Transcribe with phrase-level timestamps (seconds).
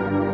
[0.00, 0.29] Thank you.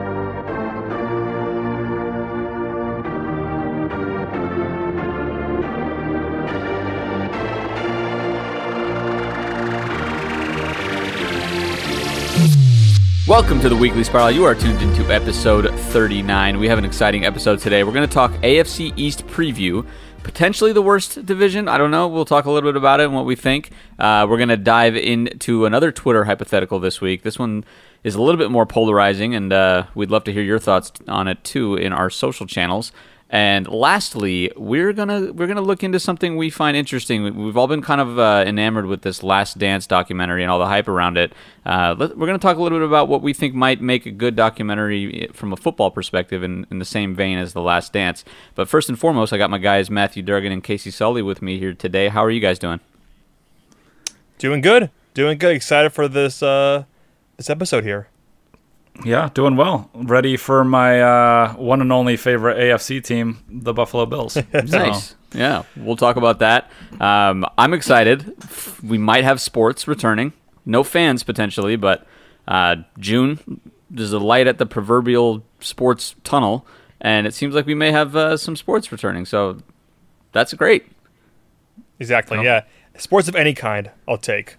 [13.27, 14.31] Welcome to the Weekly Spiral.
[14.31, 16.61] You are tuned into episode 39.
[16.61, 17.83] We have an exciting episode today.
[17.83, 19.85] We're going to talk AFC East preview,
[20.23, 21.67] potentially the worst division.
[21.67, 22.07] I don't know.
[22.07, 23.73] We'll talk a little bit about it and what we think.
[23.99, 27.25] Uh, we're going to dive into another Twitter hypothetical this week.
[27.25, 27.65] This one
[28.05, 31.27] is a little bit more polarizing, and uh, we'd love to hear your thoughts on
[31.27, 32.93] it too in our social channels.
[33.29, 37.25] And lastly, we're gonna we're gonna look into something we find interesting.
[37.37, 40.67] We've all been kind of uh, enamored with this Last Dance documentary and all the
[40.69, 41.33] hype around it.
[41.65, 44.13] Uh, let, we're gonna talk a little bit about what we think might make a
[44.13, 48.25] good documentary from a football perspective, in, in the same vein as the Last Dance.
[48.55, 51.59] But first and foremost, I got my guys Matthew Durgan and Casey Sully with me
[51.59, 52.07] here today.
[52.09, 52.79] How are you guys doing?
[54.39, 55.57] Doing good, doing good.
[55.57, 56.85] Excited for this uh,
[57.37, 58.07] this episode here.
[59.05, 59.91] Yeah, doing well.
[59.95, 64.37] Ready for my uh, one and only favorite AFC team, the Buffalo Bills.
[64.53, 65.15] nice.
[65.33, 66.71] Yeah, we'll talk about that.
[67.01, 68.35] Um, I'm excited.
[68.83, 70.33] We might have sports returning.
[70.65, 72.07] No fans potentially, but
[72.49, 76.67] uh, June there's a light at the proverbial sports tunnel,
[77.01, 79.25] and it seems like we may have uh, some sports returning.
[79.25, 79.59] So
[80.33, 80.87] that's great.
[81.99, 82.39] Exactly.
[82.39, 82.43] Oh.
[82.43, 82.65] Yeah,
[82.97, 84.57] sports of any kind, I'll take.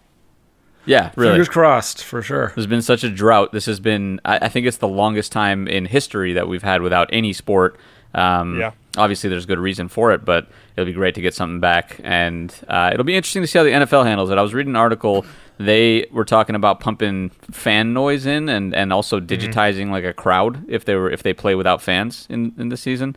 [0.88, 1.34] Yeah, really.
[1.34, 2.54] Fingers crossed for sure.
[2.56, 3.52] There's been such a drought.
[3.52, 6.82] This has been, I, I think it's the longest time in history that we've had
[6.82, 7.78] without any sport.
[8.14, 8.72] Um, yeah.
[8.96, 12.00] Obviously, there's good reason for it, but it'll be great to get something back.
[12.04, 14.38] And uh, it'll be interesting to see how the NFL handles it.
[14.38, 15.26] I was reading an article.
[15.60, 19.28] They were talking about pumping fan noise in and, and also mm-hmm.
[19.28, 19.92] digitizing mm-hmm.
[19.92, 23.16] like a crowd if they were if they play without fans in, in the season.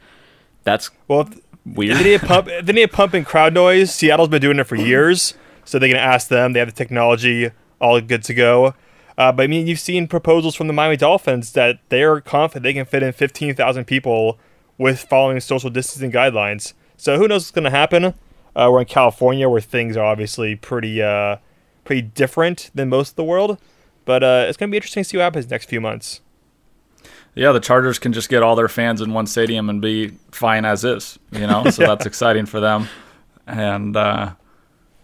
[0.65, 1.29] That's well
[1.65, 1.99] weird.
[1.99, 3.95] They need, pump, they need pumping crowd noise.
[3.95, 6.53] Seattle's been doing it for years, so they can ask them.
[6.53, 8.75] They have the technology all good to go.
[9.19, 12.63] Uh, but I mean, you've seen proposals from the Miami Dolphins that they are confident
[12.63, 14.39] they can fit in 15,000 people
[14.79, 16.73] with following social distancing guidelines.
[16.97, 18.15] So who knows what's going to happen?
[18.57, 21.37] Uh, we're in California where things are obviously pretty uh,
[21.85, 23.59] pretty different than most of the world.
[24.05, 26.21] But uh, it's going to be interesting to see what happens next few months.
[27.35, 30.65] Yeah, the Chargers can just get all their fans in one stadium and be fine
[30.65, 31.71] as is, you know.
[31.71, 32.89] so that's exciting for them.
[33.47, 34.33] And uh,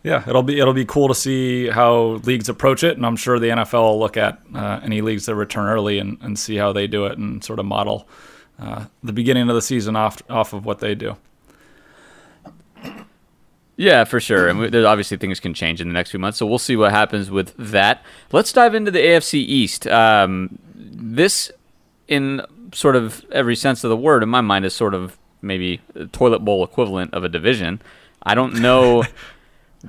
[0.06, 3.41] yeah, it'll be it'll be cool to see how leagues approach it, and I'm sure
[3.41, 6.72] the NFL will look at uh, any leagues that return early and, and see how
[6.72, 8.06] they do it, and sort of model
[8.61, 11.17] uh, the beginning of the season off off of what they do.
[13.77, 14.47] Yeah, for sure.
[14.47, 16.93] And there's obviously things can change in the next few months, so we'll see what
[16.93, 18.05] happens with that.
[18.31, 19.88] Let's dive into the AFC East.
[19.88, 21.50] Um, this,
[22.06, 22.43] in
[22.73, 26.06] sort of every sense of the word, in my mind, is sort of maybe a
[26.06, 27.83] toilet bowl equivalent of a division.
[28.23, 29.03] I don't know.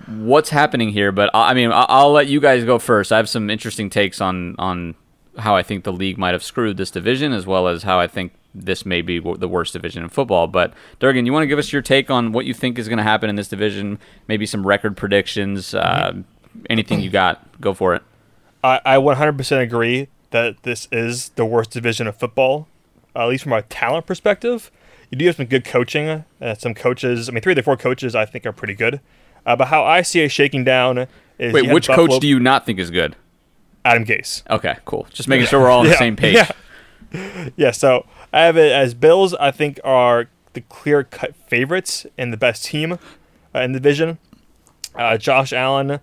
[0.08, 3.12] what's happening here, but I mean, I'll let you guys go first.
[3.12, 4.96] I have some interesting takes on on
[5.38, 8.08] how I think the league might have screwed this division, as well as how I
[8.08, 10.48] think this may be the worst division in football.
[10.48, 12.98] But Durgan, you want to give us your take on what you think is going
[12.98, 14.00] to happen in this division?
[14.28, 15.74] Maybe some record predictions.
[15.74, 16.22] Uh,
[16.70, 17.62] anything you got?
[17.62, 18.04] Go for it.
[18.64, 22.68] I, I 100% agree that this is the worst division of football,
[23.16, 24.72] at least from a talent perspective.
[25.12, 26.26] You do have some good coaching.
[26.42, 29.00] Uh, some coaches, I mean, three of the four coaches I think are pretty good.
[29.48, 31.08] Uh, but how I see it shaking down
[31.40, 33.16] is wait, which Buffalo- coach do you not think is good?
[33.86, 34.44] Adam Gase.
[34.50, 35.08] Okay, cool.
[35.14, 36.36] Just making sure we're all on yeah, the same page.
[36.36, 37.50] Yeah.
[37.56, 37.72] yeah.
[37.72, 39.34] So I have it as Bills.
[39.36, 43.00] I think are the clear cut favorites and the best team
[43.56, 44.18] uh, in the division.
[44.94, 46.02] Uh, Josh Allen,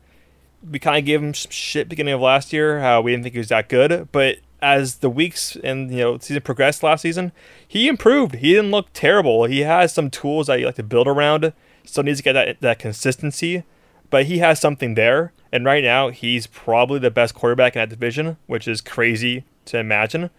[0.68, 2.80] we kind of gave him some shit beginning of last year.
[2.80, 6.16] How we didn't think he was that good, but as the weeks and you know
[6.16, 7.32] season progressed last season,
[7.68, 8.36] he improved.
[8.36, 9.44] He didn't look terrible.
[9.44, 11.52] He has some tools that you like to build around.
[11.84, 13.62] Still needs to get that that consistency,
[14.10, 15.32] but he has something there.
[15.52, 19.78] And right now, he's probably the best quarterback in that division, which is crazy to
[19.78, 20.30] imagine.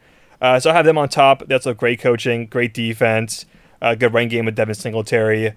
[0.41, 1.43] Uh, so I have them on top.
[1.47, 3.45] That's a great coaching, great defense,
[3.81, 5.53] good run game with Devin Singletary.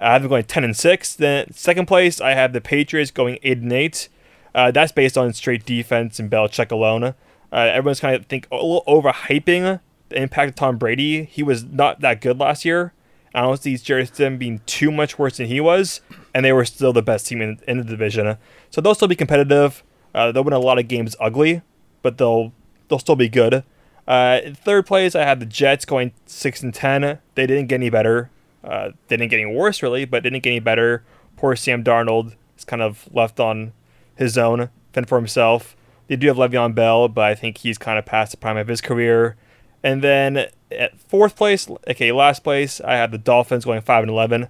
[0.00, 1.14] I have them going ten and six.
[1.14, 4.08] Then second place, I have the Patriots going eight and eight.
[4.54, 7.04] Uh, that's based on straight defense and Belichick alone.
[7.04, 7.14] Uh,
[7.52, 11.24] everyone's kind of think a little overhyping the impact of Tom Brady.
[11.24, 12.92] He was not that good last year.
[13.34, 16.00] I don't see Jerry being too much worse than he was,
[16.34, 18.36] and they were still the best team in, in the division.
[18.70, 19.84] So they'll still be competitive.
[20.14, 21.62] Uh, they'll win a lot of games ugly,
[22.02, 22.52] but they'll
[22.88, 23.62] they'll still be good.
[24.08, 27.20] Uh, third place, I had the Jets going six and ten.
[27.36, 28.30] They didn't get any better.
[28.64, 31.04] Uh, they didn't get any worse really, but didn't get any better.
[31.36, 33.72] Poor Sam Darnold is kind of left on
[34.16, 35.76] his own, fend for himself.
[36.08, 38.66] They do have Le'Veon Bell, but I think he's kind of past the prime of
[38.66, 39.36] his career.
[39.82, 44.10] And then at fourth place, okay, last place, I have the Dolphins going five and
[44.10, 44.48] eleven.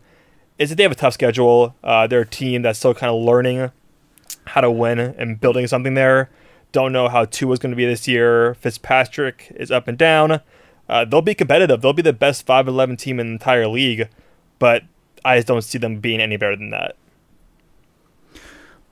[0.59, 1.75] Is that they have a tough schedule.
[1.83, 3.71] Uh, they're a team that's still kind of learning
[4.47, 6.29] how to win and building something there.
[6.73, 8.55] don't know how Tua's going to be this year.
[8.55, 10.41] Fitzpatrick is up and down.
[10.89, 11.81] Uh, they'll be competitive.
[11.81, 14.09] They'll be the best 5 11 team in the entire league,
[14.59, 14.85] but
[15.25, 16.97] I just don't see them being any better than that.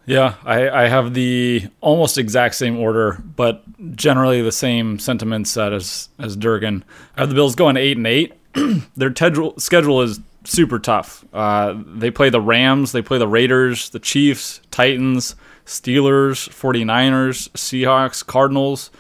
[0.08, 3.62] Yeah, I, I have the almost exact same order, but
[3.94, 6.82] generally the same sentiments as as Durgan.
[7.14, 8.32] I have the Bills going eight and eight.
[8.96, 9.12] Their
[9.58, 11.26] schedule is super tough.
[11.30, 18.24] Uh, they play the Rams, they play the Raiders, the Chiefs, Titans, Steelers, 49ers, Seahawks,
[18.24, 18.90] Cardinals.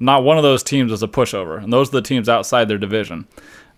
[0.00, 2.78] Not one of those teams is a pushover, and those are the teams outside their
[2.78, 3.28] division.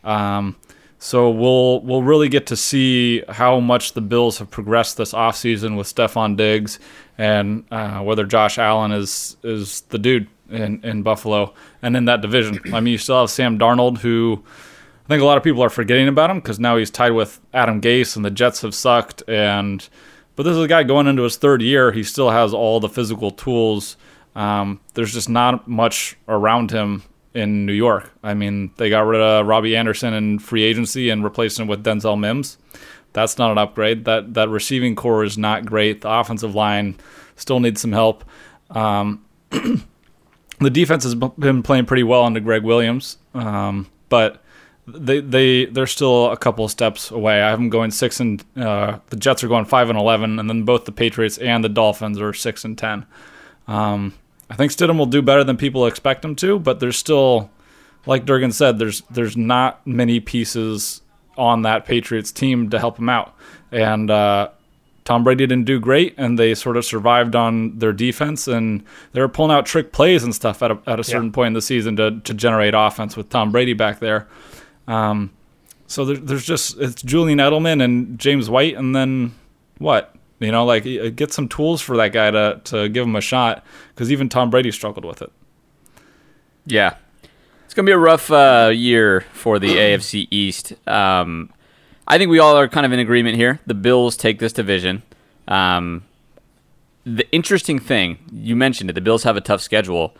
[0.05, 0.55] Um,
[0.98, 5.76] so we'll we'll really get to see how much the Bills have progressed this offseason
[5.76, 6.78] with Stefon Diggs
[7.19, 12.20] and uh, whether Josh Allen is is the dude in, in Buffalo and in that
[12.22, 12.60] division.
[12.72, 14.43] I mean, you still have Sam Darnold, who
[15.04, 17.40] I think a lot of people are forgetting about him because now he's tied with
[17.52, 19.22] Adam Gase and the Jets have sucked.
[19.28, 19.87] And
[20.34, 21.93] but this is a guy going into his third year.
[21.93, 23.96] He still has all the physical tools.
[24.34, 27.04] Um, there's just not much around him
[27.37, 28.11] in New York.
[28.23, 31.85] I mean, they got rid of Robby Anderson in free agency and replaced him with
[31.85, 32.56] Denzel Mims.
[33.12, 34.05] That's not an upgrade.
[34.06, 36.00] That that receiving core is not great.
[36.00, 36.97] The offensive line
[37.37, 38.25] still needs some help.
[38.71, 44.43] Um, the defense has been playing pretty well under Gregg Williams, um, but
[44.87, 47.43] they they they're still a couple steps away.
[47.43, 50.49] I have them going six and uh, the Jets are going five and eleven, and
[50.49, 53.06] then both the Patriots and the Dolphins are six and ten.
[53.69, 54.15] Um,
[54.48, 57.50] I think Stidham will do better than people expect him to, but there's still,
[58.06, 61.02] like Durgan said, there's there's not many pieces
[61.37, 63.34] on that Patriots team to help him out.
[63.72, 64.50] And uh,
[65.04, 68.82] Tom Brady didn't do great, and they sort of survived on their defense, and
[69.12, 71.34] they were pulling out trick plays and stuff at a, at a certain yeah.
[71.34, 74.26] point in the season to to generate offense with Tom Brady back there.
[74.88, 75.31] Um,
[75.87, 79.34] so there, there's just it's Julian Edelman and James White, and then
[79.78, 80.16] what?
[80.38, 80.85] You know, like
[81.17, 84.50] get some tools for that guy to to give him a shot because even Tom
[84.50, 85.33] Brady struggled with it.
[86.67, 86.97] Yeah,
[87.65, 90.75] it's gonna be a rough uh, year for the AFC East.
[90.87, 91.53] Um,
[92.06, 93.61] I think we all are kind of in agreement here.
[93.67, 95.03] The Bills take this division.
[95.49, 96.05] Um,
[97.05, 100.15] the interesting thing you mentioned it, the Bills have a tough schedule.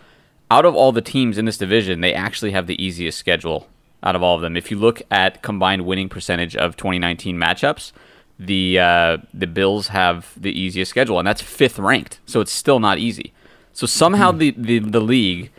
[0.51, 3.69] Out of all the teams in this division, they actually have the easiest schedule
[4.03, 4.57] out of all of them.
[4.57, 7.93] If you look at combined winning percentage of 2019 matchups,
[8.38, 12.21] the uh, the Bills have the easiest schedule, and that's fifth ranked.
[12.27, 13.33] So it's still not easy.
[13.73, 14.38] So somehow hmm.
[14.38, 15.50] the, the, the league,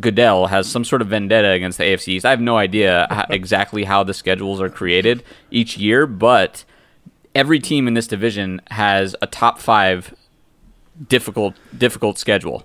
[0.00, 2.26] Goodell has some sort of vendetta against the AFC East.
[2.26, 6.64] I have no idea how, exactly how the schedules are created each year, but
[7.34, 10.14] every team in this division has a top five
[11.08, 12.64] difficult difficult schedule.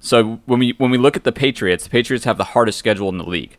[0.00, 3.08] So when we when we look at the Patriots, the Patriots have the hardest schedule
[3.08, 3.56] in the league.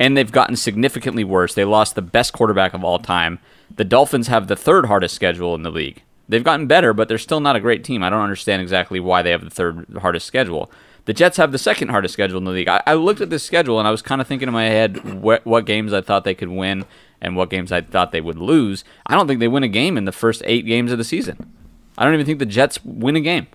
[0.00, 1.54] And they've gotten significantly worse.
[1.54, 3.40] They lost the best quarterback of all time
[3.74, 6.02] the Dolphins have the third hardest schedule in the league.
[6.28, 8.02] They've gotten better, but they're still not a great team.
[8.02, 10.70] I don't understand exactly why they have the third hardest schedule.
[11.06, 12.68] The Jets have the second hardest schedule in the league.
[12.68, 15.22] I, I looked at this schedule and I was kind of thinking in my head
[15.22, 16.84] what, what games I thought they could win
[17.20, 18.84] and what games I thought they would lose.
[19.06, 21.50] I don't think they win a game in the first eight games of the season.
[21.96, 23.46] I don't even think the Jets win a game.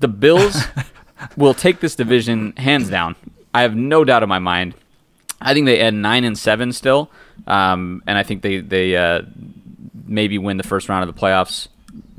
[0.00, 0.64] The Bills
[1.36, 3.14] will take this division hands down.
[3.52, 4.74] I have no doubt in my mind.
[5.40, 7.10] I think they end nine and seven still.
[7.46, 9.22] Um, and I think they they uh,
[10.06, 11.68] maybe win the first round of the playoffs.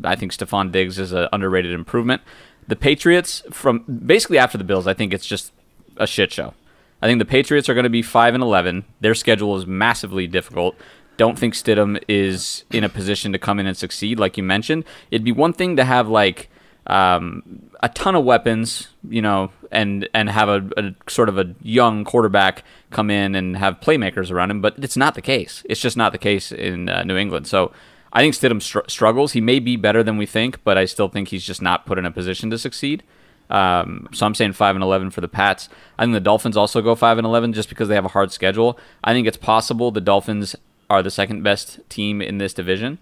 [0.04, 2.22] I think Stefon Diggs is an underrated improvement.
[2.68, 5.52] The Patriots, from basically after the Bills, I think it's just
[5.98, 6.54] a shit show.
[7.02, 8.86] I think the Patriots are going to be five and eleven.
[9.00, 10.76] Their schedule is massively difficult.
[11.18, 14.86] Don't think Stidham is in a position to come in and succeed, like you mentioned.
[15.10, 16.50] It'd be one thing to have like
[16.88, 21.54] um, a ton of weapons, you know, and and have a, a, sort of a
[21.62, 25.64] young quarterback come in and have playmakers around him, but it's not the case.
[25.70, 27.48] It's just not the case in uh, New England.
[27.48, 27.72] So
[28.14, 29.34] I think Stidham str- struggles.
[29.34, 31.98] He may be better than we think, but I still think he's just not put
[31.98, 33.04] in a position to succeed.
[33.50, 35.70] Um, so I'm saying five and eleven for the Pats.
[36.00, 38.32] I think the Dolphins also go five and eleven just because they have a hard
[38.32, 38.80] schedule.
[39.04, 40.56] I think it's possible the Dolphins
[40.90, 43.00] are the second best team in this division.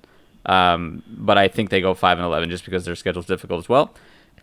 [0.49, 3.69] Um, but I think they go five and eleven just because their schedule's difficult as
[3.69, 3.93] well.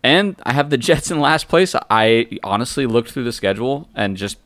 [0.05, 1.75] And I have the Jets in last place.
[1.91, 4.39] I honestly looked through the schedule and just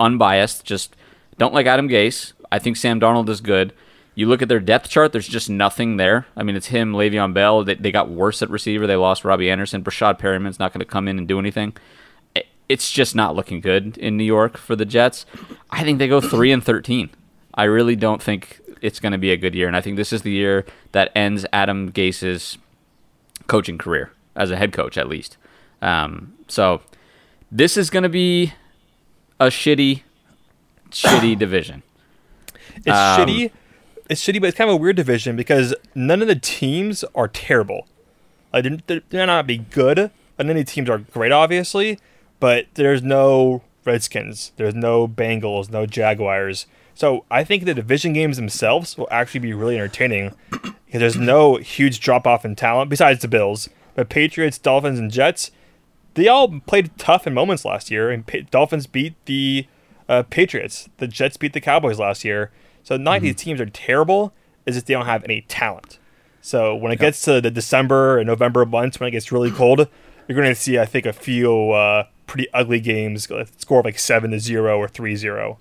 [0.00, 0.96] unbiased, just
[1.36, 2.32] don't like Adam Gase.
[2.50, 3.74] I think Sam Darnold is good.
[4.14, 6.26] You look at their depth chart, there's just nothing there.
[6.36, 7.64] I mean, it's him, Le'Veon Bell.
[7.64, 8.86] They, they got worse at receiver.
[8.86, 9.82] They lost Robby Anderson.
[9.82, 11.74] Breshad Perriman's not going to come in and do anything.
[12.68, 15.26] It's just not looking good in New York for the Jets.
[15.70, 17.10] I think they go 3 and 13.
[17.54, 19.66] I really don't think it's going to be a good year.
[19.66, 22.58] And I think this is the year that ends Adam Gase's
[23.46, 25.38] coaching career as a head coach, at least.
[25.80, 26.82] Um, so
[27.50, 28.52] this is going to be
[29.40, 30.02] a shitty,
[30.90, 31.82] shitty division.
[32.76, 33.50] It's um, shitty.
[34.10, 37.28] It's shitty, but it's kind of a weird division because none of the teams are
[37.28, 37.86] terrible.
[38.52, 41.98] Like they're, they're not be good, and any teams are great, obviously,
[42.40, 46.66] but there's no Redskins, there's no Bengals, no Jaguars.
[46.94, 51.56] So I think the division games themselves will actually be really entertaining because there's no
[51.56, 53.68] huge drop off in talent besides the Bills.
[53.94, 55.50] But Patriots, Dolphins, and Jets,
[56.14, 59.66] they all played tough in moments last year, and pa- Dolphins beat the
[60.08, 60.88] uh, Patriots.
[60.98, 62.50] The Jets beat the Cowboys last year.
[62.82, 64.32] So none of these teams are terrible.
[64.66, 65.98] It's just they don't have any talent.
[66.40, 69.88] So when it gets to the December and November months, when it gets really cold,
[70.26, 73.98] you're going to see, I think, a few uh, pretty ugly games, score of like
[73.98, 75.58] seven to zero or three zero.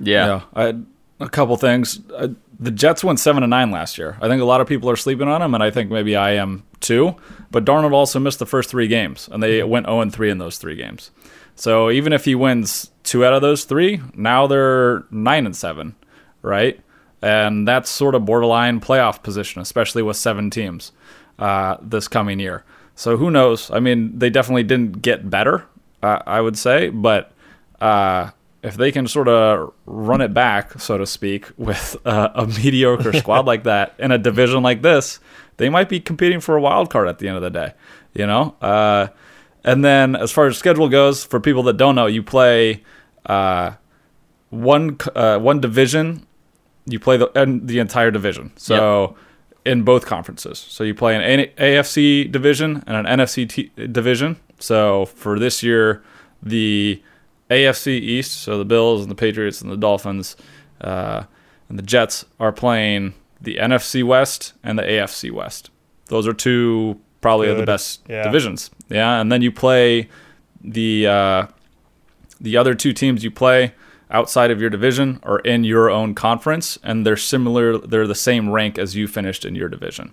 [0.00, 0.26] Yeah.
[0.26, 0.86] Yeah, I had
[1.20, 2.00] a couple things.
[2.14, 4.16] Uh, the Jets went seven to nine last year.
[4.20, 6.32] I think a lot of people are sleeping on them, and I think maybe I
[6.32, 7.16] am too.
[7.50, 10.38] But Darnold also missed the first three games, and they went zero and three in
[10.38, 11.10] those three games.
[11.54, 15.94] So even if he wins two out of those three, now they're nine and seven,
[16.42, 16.80] right?
[17.22, 20.92] And that's sort of borderline playoff position, especially with seven teams
[21.38, 22.64] uh, this coming year.
[22.94, 23.70] So who knows?
[23.70, 25.64] I mean, they definitely didn't get better,
[26.02, 27.32] uh, I would say, but
[27.80, 28.30] uh,
[28.66, 33.12] if they can sort of run it back, so to speak, with uh, a mediocre
[33.14, 35.20] squad like that in a division like this,
[35.56, 37.74] they might be competing for a wild card at the end of the day.
[38.12, 39.08] You know, uh,
[39.62, 42.82] and then as far as schedule goes, for people that don't know, you play
[43.26, 43.72] uh,
[44.50, 46.26] one uh, one division.
[46.86, 48.52] You play the and the entire division.
[48.56, 49.16] So
[49.66, 50.58] in both conferences.
[50.58, 54.36] So you play an AFC division and an NFC t- division.
[54.60, 56.04] So for this year,
[56.40, 57.02] the
[57.50, 60.36] AFC East, so the Bills and the Patriots and the Dolphins
[60.80, 61.24] uh,
[61.68, 65.70] and the Jets are playing the NFC West and the AFC West.
[66.06, 68.22] Those are two probably of the best Yeah.
[68.24, 68.70] divisions.
[68.88, 70.08] Yeah, and then you play
[70.62, 71.46] the uh,
[72.40, 73.72] the other two teams you play
[74.10, 77.78] outside of your division or in your own conference, and they're similar.
[77.78, 80.12] They're the same rank as you finished in your division.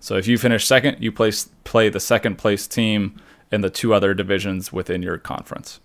[0.00, 3.16] So if you finish second, you place play the second place team
[3.50, 5.80] in the two other divisions within your conference.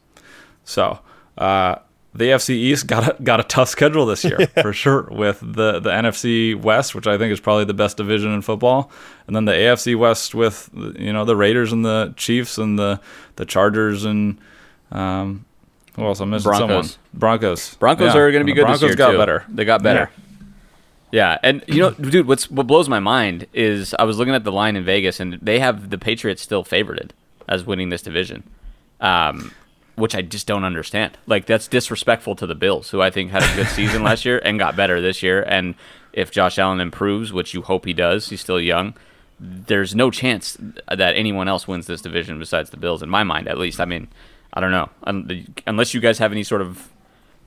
[0.65, 0.99] So
[1.37, 1.75] uh,
[2.13, 5.79] the AFC East got a, got a tough schedule this year for sure with the
[5.79, 8.91] the NFC West, which I think is probably the best division in football,
[9.27, 12.99] and then the AFC West with you know the Raiders and the Chiefs and the
[13.35, 14.39] the Chargers and
[14.91, 15.45] um,
[15.95, 16.19] who else?
[16.19, 16.67] I'm missing someone.
[16.67, 16.97] Broncos.
[17.13, 17.75] Broncos.
[17.75, 19.17] Broncos Yeah, are going to be good the this Broncos year got too.
[19.17, 19.45] better.
[19.49, 20.09] They got better.
[21.11, 21.37] Yeah.
[21.43, 24.51] and you know, dude, what's what blows my mind is I was looking at the
[24.51, 27.11] line in Vegas, and they have the Patriots still favorited
[27.47, 28.43] as winning this division,
[29.01, 29.51] um,
[29.99, 31.17] which I just don't understand.
[31.27, 34.39] Like that's disrespectful to the Bills, who I think had a good season last year
[34.43, 35.43] and got better this year.
[35.43, 35.75] And
[36.13, 38.95] if Josh Allen improves, which you hope he does, he's still young.
[39.39, 43.47] There's no chance that anyone else wins this division besides the Bills, in my mind,
[43.47, 43.79] at least.
[43.79, 44.07] I mean,
[44.53, 44.89] I don't know,
[45.67, 46.89] unless you guys have any sort of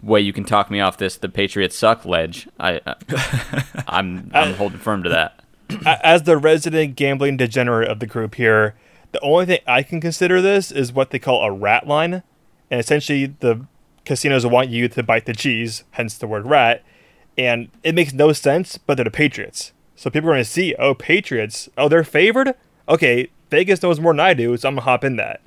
[0.02, 2.48] way you can talk me off this the Patriots suck ledge.
[2.58, 5.44] I, I I'm I'm holding firm to that.
[6.02, 8.74] As the resident gambling degenerate of the group here,
[9.12, 12.22] the only thing I can consider this is what they call a rat line.
[12.72, 13.66] And essentially, the
[14.06, 16.82] casinos want you to bite the cheese, hence the word rat.
[17.36, 19.72] And it makes no sense, but they're the Patriots.
[19.94, 22.54] So people are going to see, oh, Patriots, oh, they're favored?
[22.88, 25.42] Okay, Vegas knows more than I do, so I'm going to hop in that.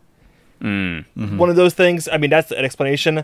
[1.38, 3.24] One of those things, I mean, that's an explanation.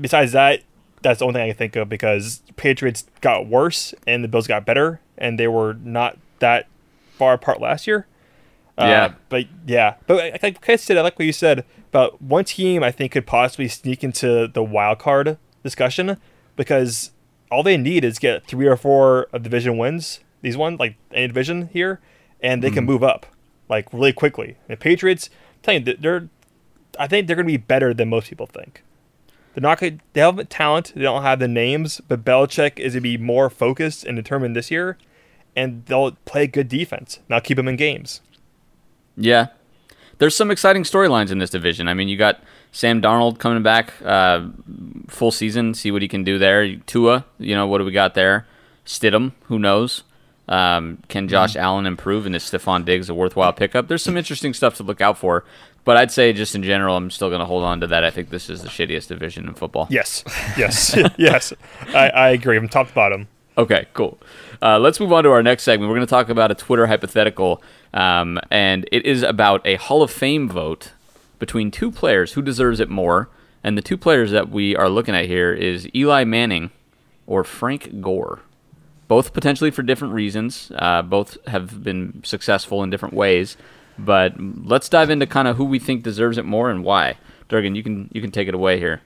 [0.00, 0.62] Besides that,
[1.02, 4.46] that's the only thing I can think of because Patriots got worse and the Bills
[4.46, 6.66] got better, and they were not that
[7.12, 8.06] far apart last year.
[8.76, 9.12] Uh, Yeah.
[9.28, 12.82] but yeah, but like- like Chris said, I like what you said about one team.
[12.82, 16.16] I think could possibly sneak into the wild card discussion
[16.56, 17.12] because
[17.50, 20.20] all they need is get three or four of division wins.
[20.42, 22.00] These ones, like any division here,
[22.40, 22.92] and they can mm-hmm.
[22.92, 23.26] move up
[23.68, 24.56] like really quickly.
[24.68, 26.28] The Patriots, I'm telling you, they're
[26.98, 28.82] I think they're going to be better than most people think.
[29.54, 30.00] They're not going.
[30.12, 30.92] They have talent.
[30.94, 34.56] They don't have the names, but Belichick is going to be more focused and determined
[34.56, 34.98] this year,
[35.54, 37.20] and they'll play good defense.
[37.28, 38.20] Now keep them in games.
[39.16, 39.48] Yeah,
[40.18, 41.88] there's some exciting storylines in this division.
[41.88, 42.42] I mean, you got
[42.72, 44.48] Sam Darnold coming back uh,
[45.08, 46.76] full season, see what he can do there.
[46.76, 48.46] Tua, you know what do we got there?
[48.86, 50.02] Stidham, who knows?
[50.46, 52.26] Um, can Josh Allen improve?
[52.26, 53.88] And is Stefon Diggs a worthwhile pickup?
[53.88, 55.44] There's some interesting stuff to look out for.
[55.84, 58.04] But I'd say just in general, I'm still going to hold on to that.
[58.04, 59.86] I think this is the shittiest division in football.
[59.90, 60.24] Yes,
[60.56, 61.52] yes, yes.
[61.88, 62.58] I, I agree.
[62.58, 63.28] From top to bottom.
[63.58, 64.18] Okay, cool.
[64.62, 65.88] Uh, let's move on to our next segment.
[65.88, 70.02] We're going to talk about a Twitter hypothetical, um, and it is about a Hall
[70.02, 70.92] of Fame vote
[71.38, 72.32] between two players.
[72.32, 73.28] Who deserves it more?
[73.62, 76.70] And the two players that we are looking at here is Eli Manning
[77.26, 78.40] or Frank Gore.
[79.08, 80.70] Both potentially for different reasons.
[80.74, 83.56] Uh, both have been successful in different ways.
[83.98, 87.16] But let's dive into kind of who we think deserves it more and why.
[87.48, 89.02] Durgan, you can you can take it away here.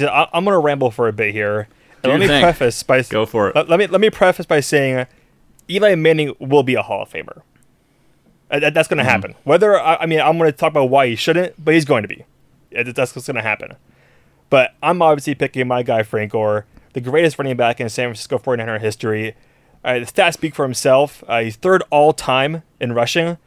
[0.00, 1.68] I, I'm going to ramble for a bit here.
[2.02, 2.42] Let me thing.
[2.42, 3.56] preface by Go for it.
[3.56, 5.06] Let, let me let me preface by saying
[5.68, 7.42] Eli Manning will be a Hall of Famer.
[8.50, 9.34] Uh, That's going to happen.
[9.44, 12.02] Whether I I mean, I'm going to talk about why he shouldn't, but he's going
[12.02, 12.24] to be.
[12.72, 13.76] That's what's going to happen.
[14.48, 18.38] But I'm obviously picking my guy Frank Gore, the greatest running back in San Francisco
[18.38, 19.34] 49er history.
[19.84, 21.24] Uh, the stats speak for himself.
[21.26, 23.38] Uh, he's third all time in rushing.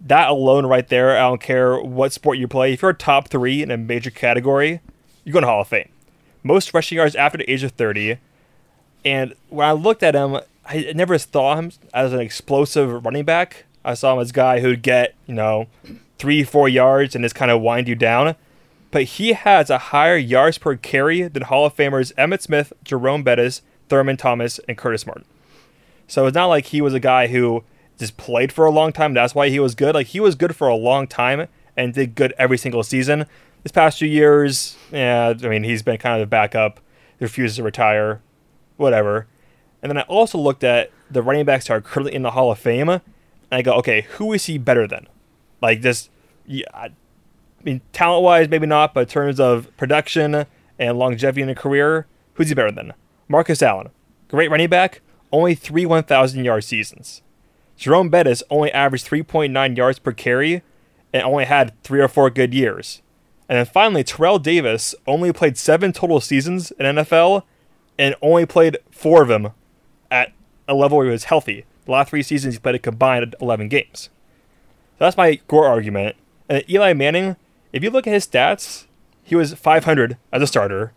[0.00, 2.72] That alone, right there, I don't care what sport you play.
[2.72, 4.80] If you're a top three in a major category,
[5.24, 5.88] you're going to Hall of Fame.
[6.42, 8.18] Most rushing yards after the age of 30.
[9.04, 13.64] And when I looked at him, I never saw him as an explosive running back.
[13.84, 15.66] I saw him as a guy who'd get, you know,
[16.18, 18.36] three, four yards and just kind of wind you down.
[18.92, 23.22] But he has a higher yards per carry than Hall of Famers Emmitt Smith, Jerome
[23.22, 25.24] Bettis, Thurman Thomas, and Curtis Martin.
[26.06, 27.64] So it's not like he was a guy who
[27.98, 29.14] just played for a long time.
[29.14, 29.94] That's why he was good.
[29.94, 33.26] Like he was good for a long time and did good every single season.
[33.62, 36.80] This past few years, yeah, I mean, he's been kind of the backup.
[37.18, 38.20] He refuses to retire,
[38.76, 39.26] whatever.
[39.82, 42.50] And then I also looked at the running backs that are currently in the Hall
[42.50, 43.00] of Fame, and
[43.50, 45.06] I go, okay, who is he better than?
[45.60, 46.10] Like just,
[46.46, 46.90] yeah, I
[47.62, 50.46] mean, talent wise, maybe not, but in terms of production
[50.78, 52.94] and longevity in a career, who's he better than?
[53.28, 53.90] Marcus Allen,
[54.28, 55.00] great running back,
[55.30, 57.22] only three 1,000 yard seasons.
[57.76, 60.62] Jerome Bettis only averaged 3.9 yards per carry
[61.12, 63.02] and only had three or four good years.
[63.52, 67.42] And then finally, Terrell Davis only played seven total seasons in NFL
[67.98, 69.50] and only played four of them
[70.10, 70.32] at
[70.66, 71.66] a level where he was healthy.
[71.84, 74.08] The last three seasons, he played a combined 11 games.
[74.98, 76.16] So that's my Gore argument.
[76.48, 77.36] And Eli Manning,
[77.74, 78.86] if you look at his stats,
[79.22, 80.94] he was 500 as a starter.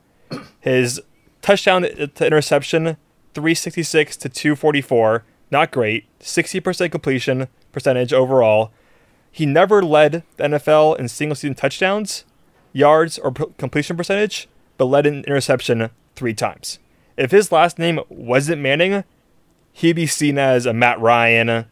[0.61, 1.01] His
[1.41, 2.95] touchdown to interception,
[3.33, 5.25] 366 to 244.
[5.51, 6.05] Not great.
[6.21, 8.71] 60% completion percentage overall.
[9.29, 12.23] He never led the NFL in single season touchdowns,
[12.75, 16.79] yards, or p- completion percentage, but led in interception three times.
[17.17, 19.03] If his last name wasn't Manning,
[19.71, 21.67] he'd be seen as a Matt Ryan, a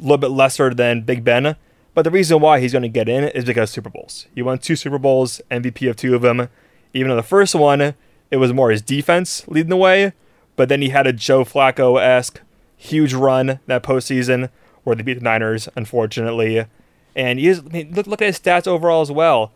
[0.00, 1.56] little bit lesser than Big Ben.
[1.94, 4.26] But the reason why he's going to get in is because Super Bowls.
[4.34, 6.48] He won two Super Bowls, MVP of two of them.
[6.92, 7.94] Even though the first one,
[8.30, 10.12] it was more his defense leading the way,
[10.56, 12.40] but then he had a Joe Flacco esque
[12.76, 14.50] huge run that postseason
[14.84, 16.66] where they beat the Niners, unfortunately.
[17.14, 19.52] And he is, I mean, look, look at his stats overall as well.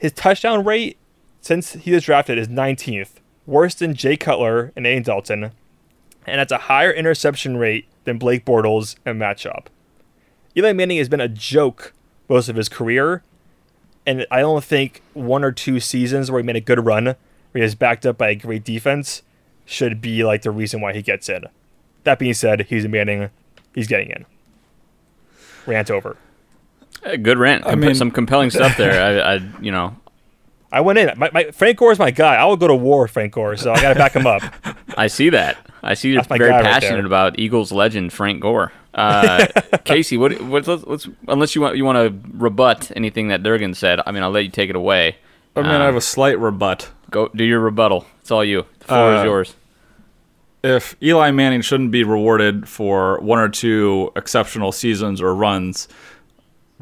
[0.00, 0.96] His touchdown rate
[1.42, 5.52] since he was drafted is 19th, worse than Jay Cutler and Andy Dalton,
[6.26, 9.66] and that's a higher interception rate than Blake Bortles and Matt Schaub.
[10.56, 11.92] Eli Manning has been a joke
[12.30, 13.22] most of his career,
[14.06, 17.16] and I don't think one or two seasons where he made a good run, where
[17.52, 19.20] he was backed up by a great defense,
[19.66, 21.44] should be like the reason why he gets in.
[22.04, 23.28] That being said, he's Manning,
[23.74, 24.24] he's getting in.
[25.66, 26.16] Rant over.
[27.04, 27.66] Uh, Good rant.
[27.66, 29.02] I mean- some compelling stuff there.
[29.24, 29.96] I, I, you know,
[30.72, 31.10] I went in.
[31.18, 32.36] My, my Frank Gore is my guy.
[32.36, 34.42] I will go to war with Frank Gore, so I got to back him up.
[34.96, 35.58] I see that.
[35.82, 38.72] I see you're very guy right passionate about Eagles legend Frank Gore.
[38.92, 39.46] Uh,
[39.84, 43.72] Casey, what, what let's, let's unless you want you want to rebut anything that Durgan
[43.74, 45.14] said, I mean, I'll let you take it away.
[45.54, 46.90] I mean, I have a slight rebut.
[47.08, 48.04] Go do your rebuttal.
[48.20, 48.66] It's all you.
[48.80, 49.54] The floor is Uh, yours.
[50.64, 55.86] if Eli Manning shouldn't be rewarded for one or two exceptional seasons or runs,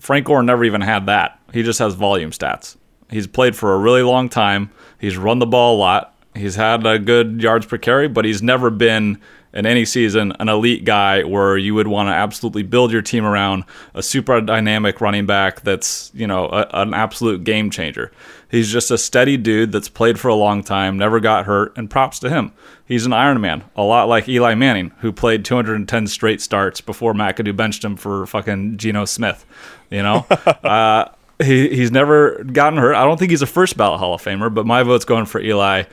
[0.00, 1.40] Frank Gore never even had that.
[1.52, 2.76] He just has volume stats.
[3.11, 4.70] He's played for a really long time.
[4.98, 6.14] He's run the ball a lot.
[6.34, 9.20] He's had a good yards per carry, but he's never been
[9.52, 13.24] in any season an elite guy where you would want to absolutely build your team
[13.24, 18.12] around a super dynamic running back that's, you know, a, an absolute game changer.
[18.50, 21.90] He's just a steady dude that's played for a long time, never got hurt, and
[21.90, 22.52] props to him.
[22.84, 27.12] He's an Iron Man, a lot like Eli Manning, who played 210 straight starts before
[27.12, 29.44] McAdoo benched him for fucking Geno Smith.
[29.90, 30.26] You know,
[30.64, 31.11] uh,
[31.42, 32.94] he he's never gotten hurt.
[32.94, 35.40] I don't think he's a first ballot Hall of Famer, but my vote's going for
[35.40, 35.84] Eli.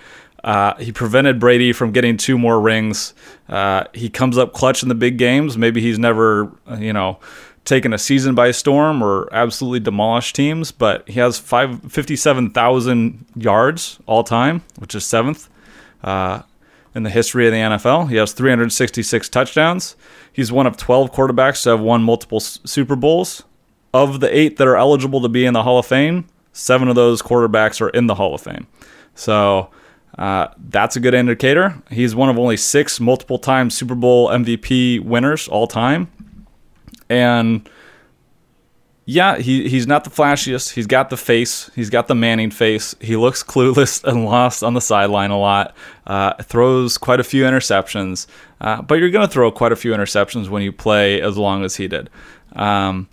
[0.43, 3.15] Uh, he prevented Brady from getting two more rings.
[3.49, 5.57] Uh, he comes up clutch in the big games.
[5.57, 7.19] Maybe he's never, you know,
[7.65, 13.99] taken a season by storm or absolutely demolished teams, but he has five, 57,000 yards
[14.05, 15.49] all time, which is seventh
[16.03, 16.43] uh,
[16.93, 18.09] in the history of the NFL.
[18.09, 19.95] He has 366 touchdowns.
[20.31, 23.43] He's one of 12 quarterbacks to have won multiple S- Super Bowls.
[23.93, 26.95] Of the eight that are eligible to be in the Hall of Fame, seven of
[26.95, 28.67] those quarterbacks are in the Hall of Fame.
[29.15, 29.69] So
[30.17, 31.81] uh, that's a good indicator.
[31.89, 36.09] He's one of only six multiple time Super Bowl MVP winners all time.
[37.09, 37.69] And
[39.05, 40.73] yeah, he, he's not the flashiest.
[40.73, 41.69] He's got the face.
[41.75, 42.95] He's got the Manning face.
[42.99, 45.75] He looks clueless and lost on the sideline a lot.
[46.07, 48.25] Uh, throws quite a few interceptions.
[48.59, 51.63] Uh, but you're going to throw quite a few interceptions when you play as long
[51.63, 52.09] as he did.
[52.53, 53.07] Um,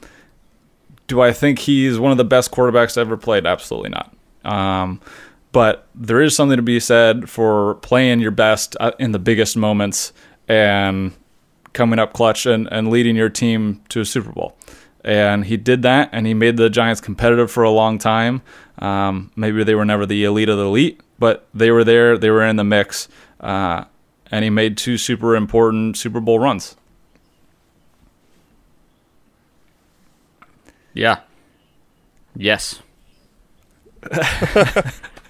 [1.08, 3.44] do I think he's one of the best quarterbacks ever played?
[3.44, 4.16] Absolutely not.
[4.44, 5.00] Um,
[5.52, 9.56] but there is something to be said for playing your best uh, in the biggest
[9.56, 10.14] moments
[10.48, 11.12] and
[11.72, 14.56] coming up clutch and, and leading your team to a Super Bowl.
[15.04, 18.42] and he did that, and he made the Giants competitive for a long time.
[18.78, 22.16] Um, maybe they were never the elite of the elite, but they were there.
[22.16, 23.08] They were in the mix,
[23.40, 23.84] uh,
[24.30, 26.76] and he made two super important Super Bowl runs.
[30.94, 31.20] Yeah.
[32.36, 32.80] Yes.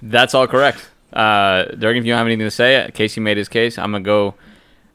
[0.03, 0.89] That's all correct.
[1.13, 3.79] Uh, Durgan, if you don't have anything to say, Casey made his case.
[3.79, 4.35] I'm gonna go.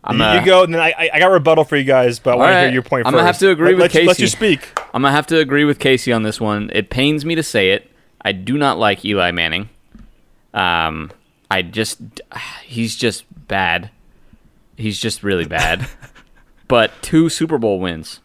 [0.03, 2.19] I'm you, gonna, you go, and then I, I- got a rebuttal for you guys,
[2.19, 3.19] but I want to hear your point I'm first.
[3.19, 4.23] gonna have to agree with let's, Casey.
[4.23, 4.79] you speak.
[4.93, 6.69] I'm gonna have to agree with Casey on this one.
[6.73, 7.91] It pains me to say it.
[8.21, 9.69] I do not like Eli Manning.
[10.53, 11.12] Um,
[11.51, 11.99] I just
[12.63, 13.89] he's just bad.
[14.75, 15.88] He's just really bad.
[16.67, 18.19] but two Super Bowl wins.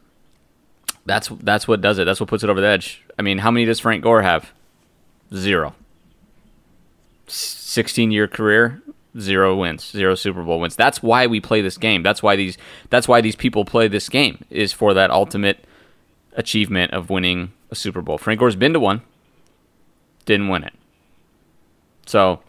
[1.07, 2.05] That's that's what does it.
[2.05, 3.03] That's what puts it over the edge.
[3.19, 4.53] I mean, how many does Frank Gore have?
[5.35, 5.75] Zero.
[7.27, 8.83] Sixteen year career,
[9.19, 10.77] zero wins, zero Super Bowl wins.
[10.77, 12.03] That's why we play this game.
[12.03, 12.57] That's why these
[12.91, 15.65] that's why these people play this game is for that ultimate
[16.35, 18.19] achievement of winning a Super Bowl.
[18.19, 19.03] Frank Gore's been to one,
[20.25, 20.73] didn't win it.
[22.07, 22.41] So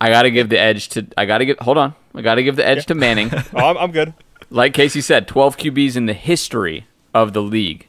[0.00, 1.06] I got to give the edge to.
[1.16, 1.58] I got to give.
[1.60, 1.94] Hold on.
[2.14, 3.30] I got to give the edge to Manning.
[3.54, 4.12] Oh, I'm, I'm good.
[4.50, 7.86] like Casey said, 12 QBs in the history of the league,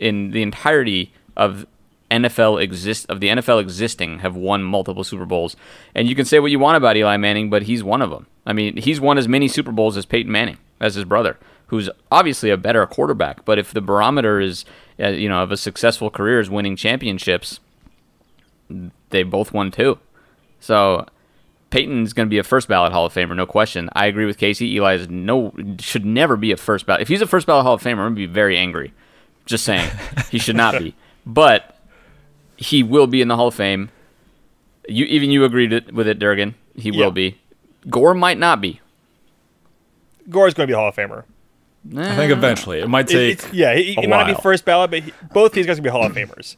[0.00, 1.66] in the entirety of
[2.10, 5.56] NFL exist of the NFL existing, have won multiple Super Bowls.
[5.94, 8.26] And you can say what you want about Eli Manning, but he's one of them.
[8.46, 11.88] I mean, he's won as many Super Bowls as Peyton Manning, as his brother, who's
[12.10, 13.44] obviously a better quarterback.
[13.44, 14.64] But if the barometer is,
[14.98, 17.60] uh, you know, of a successful career is winning championships,
[19.10, 19.98] they both won two.
[20.58, 21.06] So
[21.70, 23.88] Peyton's going to be a first ballot Hall of Famer, no question.
[23.92, 24.74] I agree with Casey.
[24.74, 27.02] Eli is no should never be a first ballot.
[27.02, 28.92] If he's a first ballot Hall of Famer, I'm going to be very angry.
[29.46, 29.90] Just saying,
[30.30, 30.94] he should not be.
[31.24, 31.79] But
[32.60, 33.90] he will be in the Hall of Fame.
[34.88, 36.54] You even you agreed with it, Durgan.
[36.76, 37.04] He Yeah.
[37.06, 37.38] will be.
[37.88, 38.80] Gore might not be.
[40.28, 41.24] Gore's going to be a Hall of Famer.
[41.96, 43.32] I think eventually it might It- take.
[43.38, 45.78] it's- yeah, he, a he might not be first ballot, but he, both these guys
[45.78, 46.56] are going to be Hall of Famers.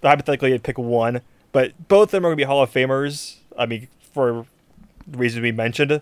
[0.00, 1.20] But hypothetically, you'd pick one,
[1.52, 3.36] but both of them are going to be Hall of Famers.
[3.58, 4.46] I mean, for
[5.06, 6.00] the reasons we mentioned,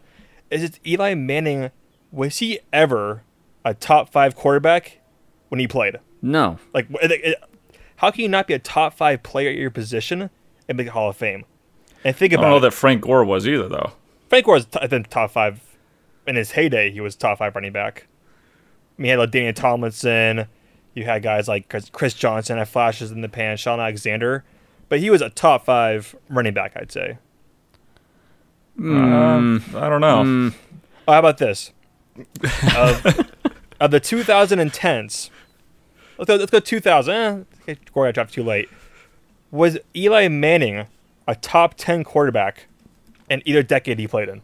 [0.51, 1.71] is it Eli Manning?
[2.13, 3.23] Was he ever
[3.65, 4.99] a top five quarterback
[5.49, 5.99] when he played?
[6.21, 6.59] No.
[6.75, 7.39] Like, it- it-
[7.99, 10.31] how can you not be a top five player at your position
[10.69, 11.45] and make a Hall of Fame?
[12.05, 12.61] And think I don't about know it.
[12.71, 13.93] that Frank Gore was either, though.
[14.29, 15.61] Frank Gore was t- I think top five
[16.27, 16.91] in his heyday.
[16.91, 18.07] He was top five running back.
[18.99, 20.47] I mean, you had like LaDainian Tomlinson.
[20.95, 24.45] You had guys like Chris, Chris Johnson had flashes in the pan, Shaun Alexander,
[24.89, 27.19] but he was a top five running back, I'd say.
[28.81, 30.53] Uh, I don't know.
[31.09, 31.73] Oh, how about this?
[32.77, 33.05] of,
[33.81, 35.31] of the 2010s,
[36.17, 36.37] let's go.
[36.37, 37.15] Let's go 2000.
[37.15, 37.45] Eh,
[37.93, 38.69] Gore got drafted too late.
[39.51, 40.87] Was Eli Manning
[41.27, 42.67] a top 10 quarterback
[43.31, 44.43] in either decade he played in?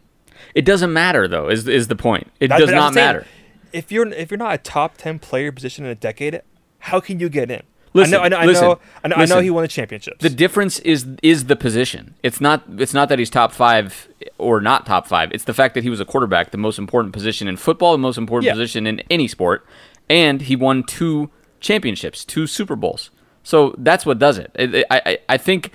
[0.55, 1.49] It doesn't matter though.
[1.49, 2.31] Is is the point?
[2.41, 3.27] It does not saying, matter.
[3.73, 6.43] If you're if you're not a top ten player position in a decade,
[6.81, 7.63] how can you get in?
[7.93, 9.69] Listen, I know, I know, listen, I know, I know, I know he won the
[9.69, 10.19] championships.
[10.21, 12.15] The difference is is the position.
[12.23, 15.31] It's not it's not that he's top five or not top five.
[15.33, 17.99] It's the fact that he was a quarterback, the most important position in football, the
[17.99, 18.53] most important Yeah.
[18.53, 19.65] position in any sport,
[20.11, 23.11] and he won two championships, two Super Bowls.
[23.45, 24.51] So that's what does it.
[24.57, 25.71] It- it- I, I I think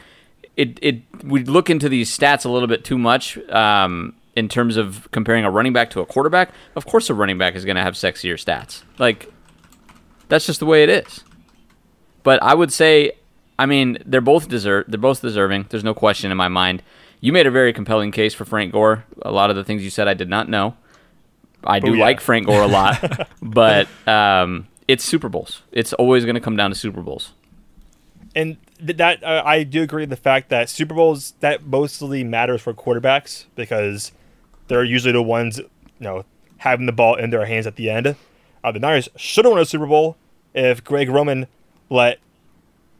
[0.57, 3.37] it it we look into these stats a little bit too much.
[3.49, 7.37] Um, in terms of comparing a running back to a quarterback, of course a running
[7.37, 8.83] back is going to have sexier stats.
[8.97, 9.31] Like
[10.29, 11.23] that's just the way it is.
[12.23, 13.13] But I would say,
[13.57, 14.85] I mean, they're both deserve.
[14.87, 15.65] They're both deserving.
[15.69, 16.83] There's no question in my mind.
[17.21, 19.03] You made a very compelling case for Frank Gore.
[19.23, 20.75] A lot of the things you said, I did not know.
[21.63, 22.03] I do Oh, yeah.
[22.05, 25.63] like Frank Gore a lot, but um, it's Super Bowls.
[25.73, 27.33] It's always going to come down to Super Bowls.
[28.39, 32.23] And th- that uh, I do agree with the fact that Super Bowls that mostly
[32.23, 34.11] matters for quarterbacks because
[34.67, 35.65] they're usually the ones you
[35.99, 36.25] know
[36.59, 38.15] having the ball in their hands at the end.
[38.63, 40.17] Uh, the Niners should have won a Super Bowl
[40.53, 41.47] if Greg Roman
[41.89, 42.19] let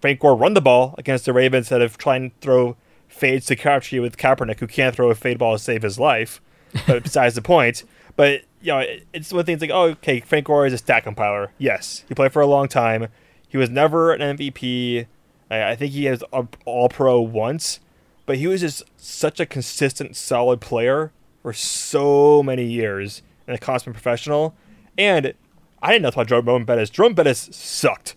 [0.02, 2.78] Frank Gore run the ball against the Ravens instead of trying to throw
[3.10, 6.39] fades to Crabtree with Kaepernick, who can't throw a fade ball to save his life.
[6.88, 7.84] But besides the point.
[8.15, 9.54] But you know, it- it's one thing.
[9.56, 11.52] It's like, oh, okay, Frank Gore is a stat compiler.
[11.58, 13.08] Yes, he played for a long time.
[13.47, 15.08] He was never an MVP.
[15.50, 16.24] I, I think he has
[16.66, 17.80] All Pro once,
[18.26, 23.60] but he was just such a consistent, solid player for so many years and a
[23.60, 24.56] constant professional.
[24.98, 25.34] And
[25.82, 26.90] I didn't know about Jerome Bettis.
[26.90, 28.16] Jerome Bettis sucked.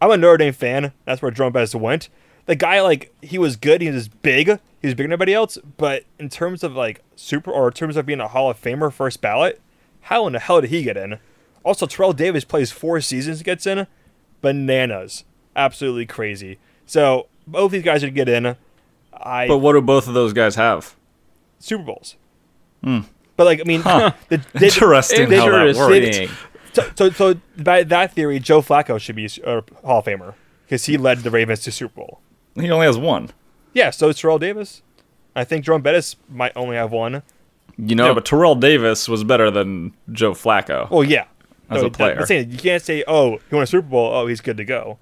[0.00, 0.92] I'm a Notre Dame fan.
[1.04, 2.08] That's where Jerome Bettis went.
[2.46, 3.80] The guy, like, he was good.
[3.80, 4.48] He was big.
[4.82, 5.56] He was bigger than everybody else.
[5.76, 8.92] But in terms of, like, super, or in terms of being a Hall of Famer
[8.92, 9.62] first ballot,
[10.02, 11.18] how in the hell did he get in?
[11.62, 13.86] Also, Terrell Davis plays four seasons, gets in.
[14.42, 15.24] Bananas.
[15.56, 16.58] Absolutely crazy.
[16.86, 18.56] So, both these guys would get in.
[19.12, 20.94] I But what do both of those guys have?
[21.58, 22.16] Super Bowls.
[22.82, 23.00] Hmm.
[23.36, 23.82] But, like, I mean,
[24.28, 26.32] the, they, Interesting how that works.
[26.72, 30.84] so, so, so by that theory, Joe Flacco should be a Hall of Famer because
[30.84, 32.20] he led the Ravens to Super Bowl.
[32.54, 33.30] He only has one.
[33.72, 34.82] Yeah, so is Terrell Davis.
[35.34, 37.22] I think Jerome Bettis might only have one.
[37.76, 40.88] You know, Yeah, but Terrell Davis was better than Joe Flacco.
[40.90, 41.24] Well, yeah.
[41.70, 42.20] As a player.
[42.20, 44.12] I'm saying you can't say, "Oh, he won a Super Bowl.
[44.14, 44.98] Oh, he's good to go."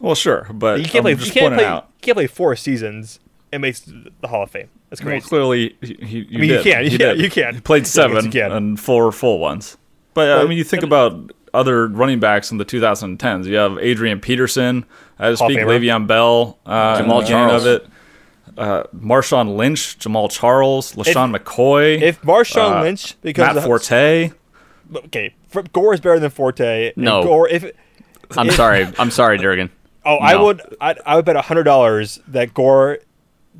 [0.00, 1.14] Well, sure, but You can't I'm play.
[1.14, 1.64] just You can't play.
[1.64, 1.88] out.
[2.00, 3.20] You can't play four seasons
[3.52, 4.68] and makes the Hall of Fame.
[4.90, 5.28] That's Well, crazy.
[5.28, 7.20] clearly, he, he, you I mean, you can, He yeah, did.
[7.20, 7.54] you can.
[7.54, 8.52] He played seven guess you can.
[8.52, 9.76] and four full ones.
[10.14, 13.46] But I mean, you think about other running backs in the 2010s.
[13.46, 14.84] You have Adrian Peterson.
[15.18, 15.80] I Hall speak Famer.
[15.80, 16.58] Le'Veon Bell.
[16.66, 17.64] Uh, Jamal in the beginning Charles.
[17.66, 17.86] Of it.
[18.58, 24.30] Uh, Marshawn Lynch, Jamaal Charles, LeSean McCoy, If Marshawn uh, Lynch because Matt Forte.
[24.94, 25.34] okay,
[25.74, 26.92] Gore is better than Forte.
[26.96, 27.22] No.
[27.22, 27.48] Gore.
[27.50, 27.70] If
[28.38, 28.86] I'm if- sorry.
[28.98, 29.70] I'm sorry, Durgan.
[30.06, 30.62] Oh, I would.
[30.80, 32.98] I, I would bet hundred dollars that Gore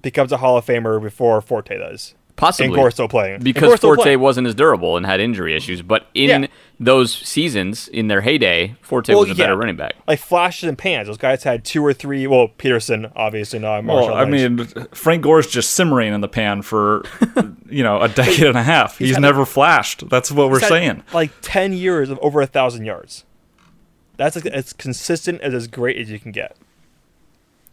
[0.01, 2.15] becomes a Hall of Famer before Forte does.
[2.37, 2.67] Possibly.
[2.67, 3.41] And Gore's still playing.
[3.41, 4.21] Because still Forte playing.
[4.21, 5.81] wasn't as durable and had injury issues.
[5.81, 6.49] But in Yeah.
[6.79, 9.95] those seasons, in their heyday, Forte Well, was a better running back.
[10.07, 11.07] like flashes and pans.
[11.09, 12.27] Those guys had two or three.
[12.27, 13.85] Well, Peterson obviously not.
[13.85, 17.05] Marshawn Well, I mean, Frank Gore's just simmering in the pan for,
[17.71, 18.99] you know, a decade and a half.
[18.99, 20.07] He's, had- never flashed.
[20.11, 21.05] That's what we're saying.
[21.15, 23.25] like ten years of over a thousand yards.
[24.17, 26.57] That's as consistent as as great as you can get.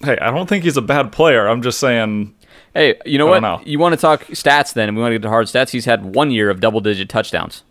[0.03, 1.47] Hey, I don't think he's a bad player.
[1.47, 2.33] I'm just saying
[2.73, 3.39] Hey, you know I what?
[3.41, 3.61] know.
[3.65, 5.69] You want to talk stats then, and we want to get to hard stats.
[5.69, 7.63] He's had one year of double-digit touchdowns.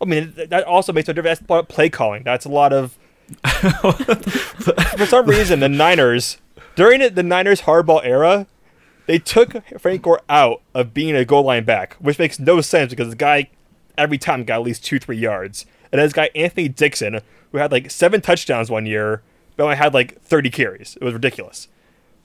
[0.00, 1.38] I mean, that also makes a difference.
[1.38, 2.22] That's part- play calling.
[2.22, 2.98] That's a lot of.
[3.46, 6.36] For some reason, the Niners
[6.76, 8.46] during the Niners Harbaugh era,
[9.06, 12.90] they took Frank Gore out of being a goal line back, which makes no sense
[12.90, 13.48] because the guy
[13.98, 15.64] every time got at least two, three yards.
[15.92, 17.20] And this guy Anthony Dixon,
[17.52, 19.22] who had like seven touchdowns one year,
[19.56, 20.96] but only had like thirty carries.
[21.00, 21.68] It was ridiculous.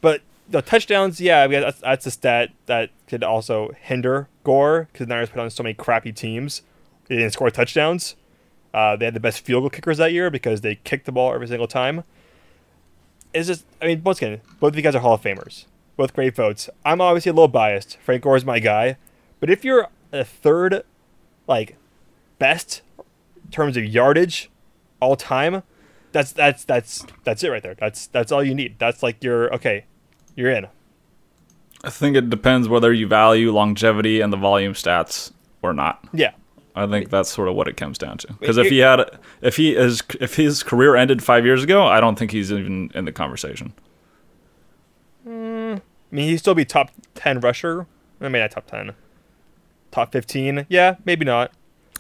[0.02, 5.30] But the touchdowns, yeah, that's, that's a stat that could also hinder Gore because Niners
[5.30, 6.62] put on so many crappy teams.
[7.08, 8.16] They didn't score touchdowns.
[8.74, 11.34] Uh, they had the best field goal kickers that year because they kicked the ball
[11.34, 12.04] every single time.
[13.34, 15.66] It's just, I mean, once again, both of you guys are Hall of Famers.
[15.98, 16.70] Both great votes.
[16.84, 17.98] I'm obviously a little biased.
[17.98, 18.98] Frank Gore is my guy.
[19.40, 20.84] But if you're a third,
[21.48, 21.78] like,
[22.40, 22.82] best
[23.52, 24.50] terms of yardage
[25.00, 25.64] all time,
[26.12, 27.76] that's that's that's that's it right there.
[27.76, 28.80] That's that's all you need.
[28.80, 29.86] That's like your okay,
[30.36, 30.68] you're in.
[31.84, 36.04] I think it depends whether you value longevity and the volume stats or not.
[36.14, 36.32] Yeah.
[36.76, 38.34] I think that's sort of what it comes down to.
[38.34, 42.00] Because if he had, if he is, if his career ended five years ago, I
[42.00, 43.74] don't think he's even in the conversation.
[45.28, 47.88] Mm, I mean, he'd still be top 10 rusher.
[48.22, 48.94] I mean, not top 10.
[49.92, 50.66] Top 15.
[50.70, 51.52] Yeah, maybe not.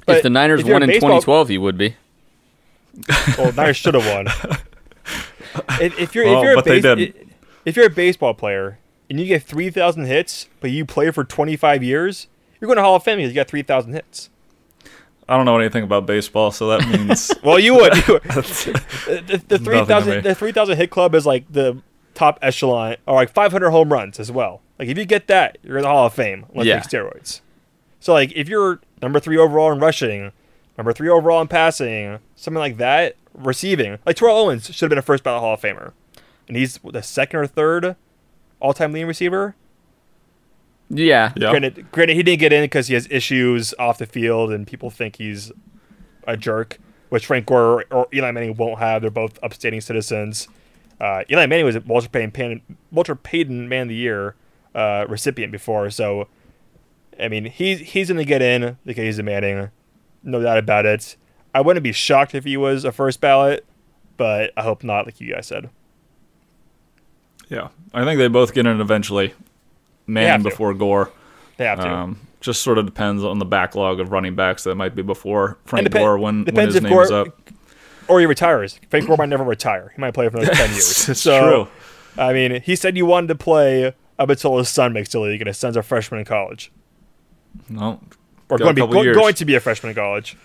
[0.07, 1.95] If the Niners if won in baseball- 2012, he would be.
[3.37, 4.27] Well, Niners should have won.
[5.81, 6.83] if, if you're Well, if you're a but they base,
[7.13, 7.31] didn't.
[7.65, 11.83] if you're a baseball player and you get 3,000 hits, but you play for 25
[11.83, 12.27] years,
[12.59, 14.29] you're going to Hall of Fame because you got 3,000 hits.
[15.29, 17.95] I don't know anything about baseball, so that means Well, you would.
[18.07, 18.23] You would.
[18.23, 21.81] the, the, the Nothing to 3,000 the 3,000 hit club is like the
[22.13, 24.61] top echelon, or like 500 home runs as well.
[24.77, 26.45] Like if you get that, you're in the Hall of Fame.
[26.51, 26.79] Unless Yeah.
[26.81, 27.39] steroids.
[28.01, 30.31] So like if you're number three overall in rushing,
[30.77, 34.97] number three overall in passing, something like that, receiving, like Terrell Owens should have been
[34.97, 35.93] a first ballot Hall of Famer,
[36.47, 37.95] and he's the second or third
[38.59, 39.55] all-time leading receiver.
[40.89, 41.31] Yeah.
[41.37, 41.51] yeah.
[41.51, 44.89] Granted, granted, he didn't get in because he has issues off the field, and people
[44.89, 45.51] think he's
[46.27, 46.77] a jerk,
[47.09, 49.01] which Frank Gore or Eli Manning won't have.
[49.01, 50.47] They're both upstanding citizens.
[50.99, 52.61] Uh, Eli Manning was a Walter Payton, Pan,
[52.91, 54.35] Walter Payton Man of the Year
[54.75, 56.27] uh, recipient before, so
[57.21, 59.69] I mean he's he's going to get in because he's a Manning,
[60.23, 61.15] no doubt about it.
[61.53, 63.65] I wouldn't be shocked if he was a first ballot,
[64.17, 65.69] but I hope not, like you guys said.
[67.49, 69.33] Yeah, I think they both get in eventually.
[70.07, 71.11] Manning before Gore.
[71.57, 71.89] They have to.
[71.89, 75.57] Um, just sort of depends on the backlog of running backs that might be before
[75.65, 77.27] Frank Gore when, when his name's Gore- up.
[78.07, 78.79] or he retires.
[78.89, 79.91] Frank Gore might never retire.
[79.95, 81.09] He might play for another ten years.
[81.09, 81.67] It's so, true.
[82.23, 85.41] I mean, he said you wanted to play up until his son makes the league,
[85.41, 86.71] and his son's a freshman in college,
[87.69, 87.99] No,
[88.49, 90.37] or Got going to be go- going to be a freshman in college.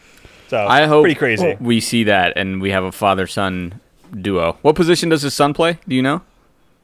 [0.48, 1.56] So I hope pretty crazy.
[1.60, 3.80] we see that and we have a father-son
[4.20, 4.56] duo.
[4.62, 5.78] What position does his son play?
[5.88, 6.22] Do you know?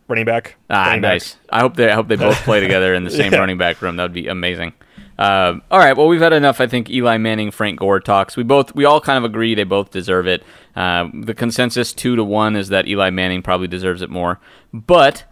[0.08, 0.56] Running back.
[0.68, 1.12] Ah, running back.
[1.14, 1.36] nice.
[1.50, 3.38] I hope they I hope they both play together in the same Yeah.
[3.38, 3.96] running back room.
[3.96, 4.72] That would be amazing.
[5.18, 5.96] Um, all right.
[5.96, 6.60] Well, we've had enough.
[6.60, 8.36] I think Eli Manning, Frank Gore talks.
[8.36, 10.42] We both we all kind of agree they both deserve it.
[10.74, 14.40] Um, the consensus two to one is that Eli Manning probably deserves it more.
[14.74, 15.24] But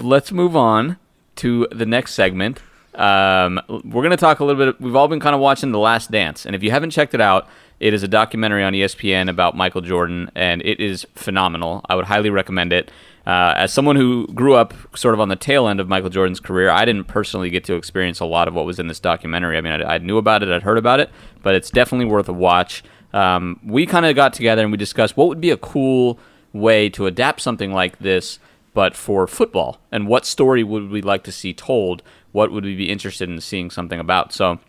[0.00, 0.96] let's move on
[1.36, 2.60] to the next segment.
[2.96, 4.80] Um, we're going to talk a little bit.
[4.80, 7.20] We've all been kind of watching The Last Dance, and if you haven't checked it
[7.20, 7.46] out,
[7.78, 11.82] it is a documentary on ESPN about Michael Jordan, and it is phenomenal.
[11.88, 12.90] I would highly recommend it.
[13.26, 16.40] Uh, as someone who grew up sort of on the tail end of Michael Jordan's
[16.40, 19.58] career, I didn't personally get to experience a lot of what was in this documentary.
[19.58, 21.10] I mean, I, I knew about it, I'd heard about it,
[21.42, 22.82] but it's definitely worth a watch.
[23.12, 26.18] um, we kind of got together and we discussed what would be a cool
[26.52, 28.38] way to adapt something like this,
[28.74, 32.02] but for football, and what story would we like to see told?
[32.36, 34.34] What would we be interested in seeing something about?
[34.34, 34.60] So.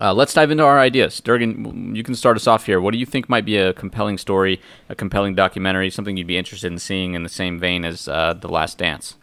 [0.00, 1.20] Uh, let's dive into our ideas.
[1.20, 2.80] Durgan, you can start us off here.
[2.80, 6.36] What do you think might be a compelling story, a compelling documentary, something you'd be
[6.36, 9.14] interested in seeing in the same vein as uh, The Last Dance?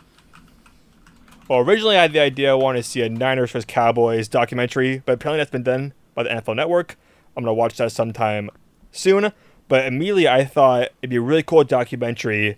[1.49, 3.65] Well, originally I had the idea I wanted to see a Niners vs.
[3.65, 6.95] Cowboys documentary, but apparently that's been done by the NFL Network.
[7.35, 8.49] I'm gonna watch that sometime
[8.93, 9.33] soon.
[9.67, 12.57] But immediately I thought it'd be a really cool documentary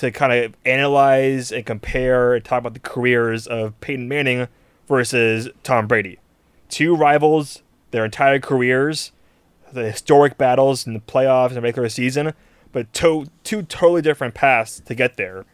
[0.00, 4.48] to kind of analyze and compare and talk about the careers of Peyton Manning
[4.88, 6.18] versus Tom Brady.
[6.70, 9.12] Two rivals, their entire careers,
[9.74, 12.32] the historic battles in the playoffs and regular season,
[12.72, 15.44] but to- two totally different paths to get there.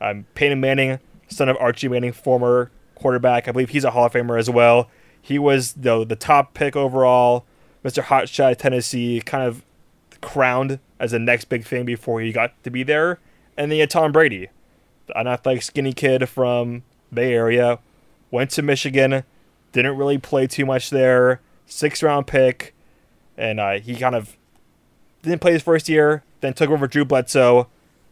[0.00, 3.48] Um, Peyton Manning, son of Archie Manning, former quarterback.
[3.48, 4.88] I believe he's a Hall of Famer as well.
[5.20, 7.44] He was the the top pick overall,
[7.84, 8.04] Mr.
[8.04, 9.64] Hotshot Tennessee, kind of
[10.20, 13.18] crowned as the next big thing before he got to be there.
[13.56, 14.48] And then you had Tom Brady,
[15.14, 17.78] an athletic skinny kid from Bay Area,
[18.30, 19.24] went to Michigan,
[19.72, 22.74] didn't really play too much there, sixth round pick,
[23.36, 24.36] and uh, he kind of
[25.22, 27.68] didn't play his first year, then took over Drew Bledsoe,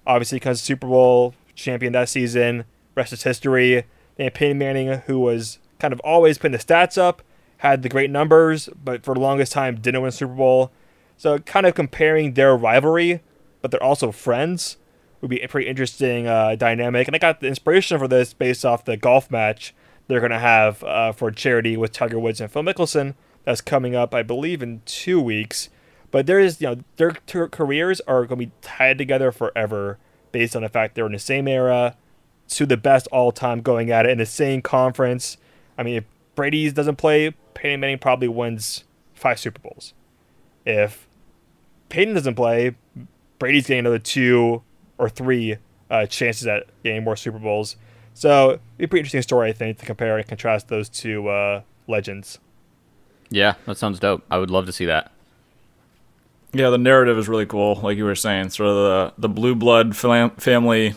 [0.07, 3.85] obviously because Super Bowl champion that season, rest is history.
[4.16, 7.22] Then Peyton Manning, who was kind of always putting the stats up,
[7.59, 10.70] had the great numbers, but for the longest time didn't win Super Bowl.
[11.16, 13.20] So kind of comparing their rivalry,
[13.62, 14.76] but they're also friends,
[15.25, 17.09] would be a pretty interesting uh, dynamic.
[17.09, 19.75] And I got the inspiration for this based off the golf match
[20.07, 23.15] they're going to have uh, for charity with Tiger Woods and Phil Mickelson.
[23.45, 25.71] That's coming up, I believe, in two weeks.
[26.11, 29.99] But there is, you know, their careers are going to be tied together forever
[30.31, 31.97] based on the fact they're in the same era,
[32.49, 35.37] two the best all time going at it in the same conference.
[35.77, 38.85] I mean, if Brady doesn't play, Peyton Manning probably wins
[39.15, 39.95] five Super Bowls.
[40.67, 41.09] If
[41.89, 42.75] Peyton doesn't play,
[43.39, 44.63] Brady's getting another two
[44.98, 45.57] or three
[45.90, 47.76] uh, chances at getting more Super Bowls.
[48.14, 51.28] So it'd be a pretty interesting story, I think, to compare and contrast those two
[51.28, 52.38] uh, legends.
[53.30, 54.22] Yeah, that sounds dope.
[54.30, 55.11] I would love to see that.
[56.52, 58.50] Yeah, the narrative is really cool, like you were saying.
[58.50, 60.94] Sort of the the blue blood fam- family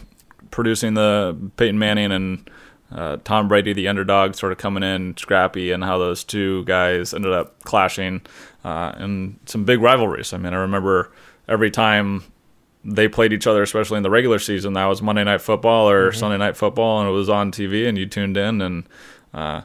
[0.51, 2.49] producing the Peyton Manning and
[2.91, 7.13] uh, Tom Brady, the underdog, sort of coming in scrappy, and how those two guys
[7.13, 8.21] ended up clashing
[8.63, 10.31] uh, in some big rivalries.
[10.31, 11.11] I mean, I remember
[11.47, 12.23] every time
[12.83, 16.09] they played each other, especially in the regular season, that was Monday Night Football or
[16.09, 16.19] mm-hmm.
[16.19, 18.87] Sunday Night Football, and it was on TV, and you tuned in, and
[19.33, 19.61] uh,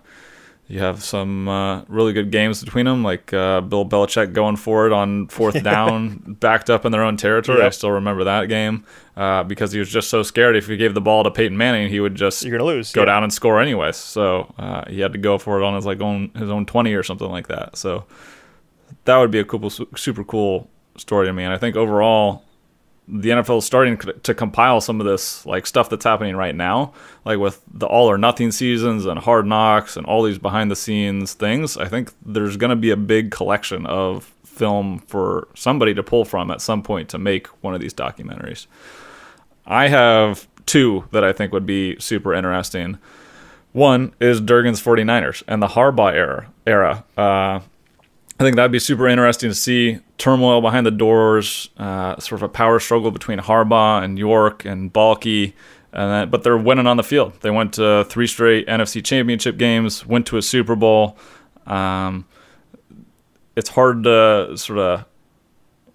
[0.68, 4.86] you have some uh, really good games between them, like uh, Bill Belichick going for
[4.86, 7.58] it on fourth down, backed up in their own territory.
[7.58, 7.66] Yep.
[7.66, 8.84] I still remember that game
[9.16, 10.56] uh, because he was just so scared.
[10.56, 13.02] If he gave the ball to Peyton Manning, he would just you're gonna lose, go
[13.02, 13.06] yeah.
[13.06, 13.96] down and score anyways.
[13.96, 16.94] So uh, he had to go for it on his like own his own twenty
[16.94, 17.76] or something like that.
[17.76, 18.06] So
[19.04, 21.44] that would be a cool, super cool story to me.
[21.44, 22.44] And I think overall,
[23.08, 26.92] the NFL is starting to compile some of this like stuff that's happening right now,
[27.24, 30.76] like with the all or nothing seasons and hard knocks and all these behind the
[30.76, 31.76] scenes things.
[31.76, 36.24] I think there's going to be a big collection of film for somebody to pull
[36.24, 38.66] from at some point to make one of these documentaries.
[39.66, 42.98] I have two that I think would be super interesting.
[43.72, 46.52] One is Durgan's 49ers and the Harbaugh era.
[46.66, 47.04] era.
[47.16, 47.60] Uh,
[48.40, 52.42] I think that'd be super interesting to see turmoil behind the doors, uh, sort of
[52.42, 55.52] a power struggle between Harbaugh and York and Baalke.
[55.92, 57.34] And then, but they're winning on the field.
[57.42, 61.18] They went to three straight NFC Championship games, went to a Super Bowl.
[61.66, 62.24] Um,
[63.54, 65.04] it's hard to sort of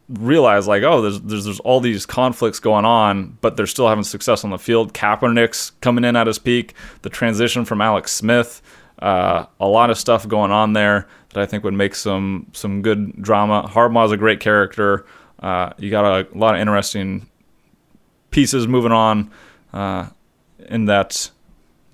[0.10, 4.04] realize like, oh, there's, there's there's all these conflicts going on, but they're still having
[4.04, 4.94] success on the field.
[4.94, 6.74] Kaepernick's coming in at his peak.
[7.02, 8.62] The transition from Alex Smith,
[9.00, 12.82] uh, a lot of stuff going on there that I think would make some some
[12.82, 13.70] good drama.
[13.72, 15.06] Harbaugh's a great character.
[15.40, 17.28] Uh, you got a, a, lot of interesting
[18.32, 19.32] pieces moving on
[19.72, 20.08] uh,
[20.68, 21.30] in that,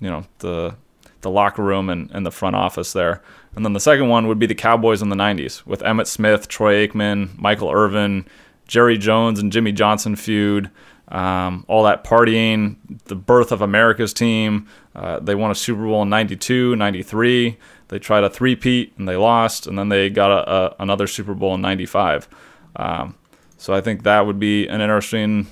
[0.00, 0.74] you know, the
[1.20, 3.22] the locker room and, and the front office there.
[3.56, 6.48] And then the second one would be the Cowboys in the 90s with Emmitt Smith,
[6.48, 8.26] Troy Aikman, Michael Irvin,
[8.66, 10.70] Jerry Jones, and Jimmy Johnson feud.
[11.08, 14.66] Um, all that partying, the birth of America's team.
[14.94, 17.56] Uh, they won a Super Bowl in 92, 93.
[17.88, 21.34] They tried a three-peat and they lost, and then they got a, a, another Super
[21.34, 22.28] Bowl in '95.
[22.76, 23.16] Um,
[23.58, 25.46] so I think that would be an interesting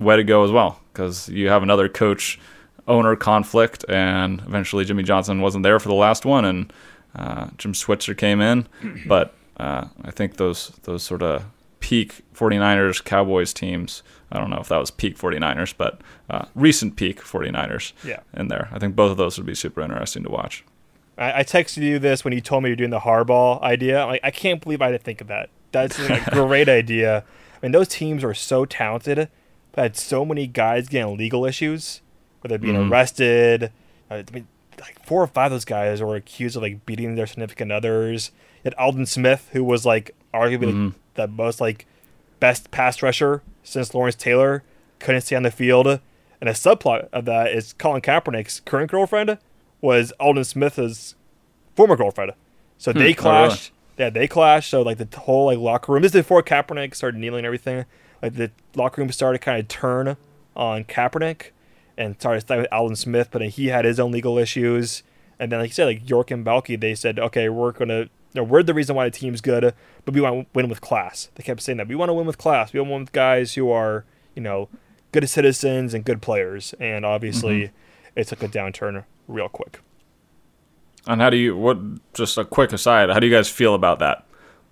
[0.00, 2.38] way to go as well, because you have another coach
[2.86, 6.72] owner conflict, and eventually Jimmy Johnson wasn't there for the last one, and
[7.14, 8.66] uh, Jim Switzer came in.
[9.06, 11.44] But uh, I think those those sort of
[11.84, 14.02] peak 49ers Cowboys teams.
[14.32, 18.20] I don't know if that was peak 49ers, but uh, recent peak 49ers yeah.
[18.32, 18.70] in there.
[18.72, 20.64] I think both of those would be super interesting to watch.
[21.18, 24.06] I, I texted you this when you told me you're doing the Harbaugh idea.
[24.06, 27.18] Like, I can't believe I didn't think of that That's a great idea.
[27.18, 29.28] I mean, those teams are so talented,
[29.72, 32.00] but had so many guys getting legal issues,
[32.40, 32.90] whether being Mhm.
[32.90, 33.64] arrested.
[34.10, 34.46] Uh, I mean,
[34.80, 38.30] like four or five of those guys were accused of like beating their significant others.
[38.64, 40.94] You had Alden Smith, who was like arguably like, Mhm.
[41.14, 41.86] The most like
[42.40, 44.62] best pass rusher since Lawrence Taylor,
[44.98, 45.86] couldn't stay on the field.
[45.86, 49.38] And a subplot of that is Colin Kaepernick's current girlfriend
[49.80, 51.14] was Alden Smith's
[51.74, 52.32] former girlfriend.
[52.78, 52.98] So hmm.
[52.98, 53.14] they oh, really?
[53.14, 53.70] clashed.
[53.98, 54.70] Yeah, they clashed.
[54.70, 56.02] So like the whole like locker room.
[56.02, 57.84] This is before Kaepernick started kneeling and everything.
[58.22, 60.16] Like the locker room started kind of turn
[60.56, 61.50] on Kaepernick
[61.96, 65.02] and started starting with Alden Smith, but then he had his own legal issues.
[65.38, 68.08] And then like you said, like York and Baalke, they said, okay, we're gonna.
[68.34, 69.72] You know, we're the reason why the team's good,
[70.04, 71.30] but we want to win with class.
[71.36, 72.72] They kept saying that we want to win with class.
[72.72, 74.04] We want to win with guys who are,
[74.34, 74.68] you know,
[75.12, 76.74] good citizens and good players.
[76.80, 77.70] And obviously,
[78.16, 79.80] it took a downturn real quick.
[81.06, 81.78] And how do you what
[82.14, 84.24] just a quick aside, how do you guys feel about that?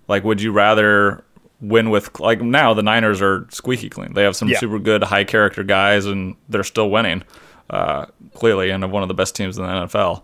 [0.07, 1.23] Like would you rather
[1.61, 4.13] win with like now the Niners are squeaky clean.
[4.13, 4.59] They have some Yeah.
[4.59, 7.23] super good high character guys and they're still winning.
[7.69, 10.23] Uh, clearly and one of the best teams in the NFL.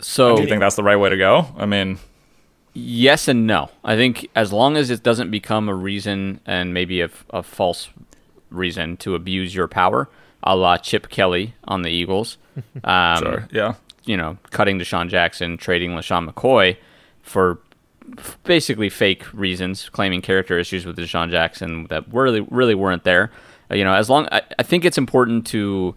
[0.00, 1.46] So Do you think that's the right way to go?
[1.56, 1.98] I mean,
[2.74, 3.70] Yes and no.
[3.84, 7.88] I think as long as it doesn't become a reason and maybe a, a false
[8.50, 10.08] reason to abuse your power,
[10.42, 12.38] a la Chip Kelly on the Eagles.
[12.84, 13.48] Um, sure.
[13.50, 13.74] Yeah.
[14.04, 16.76] You know, cutting DeSean Jackson, trading LeSean McCoy
[17.22, 17.58] for
[18.44, 23.32] basically fake reasons, claiming character issues with DeSean Jackson that really, really weren't there.
[23.70, 25.96] Uh, you know, as long I, I think it's important to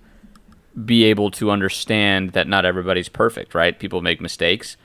[0.84, 3.78] be able to understand that not everybody's perfect, right?
[3.78, 4.78] People make mistakes.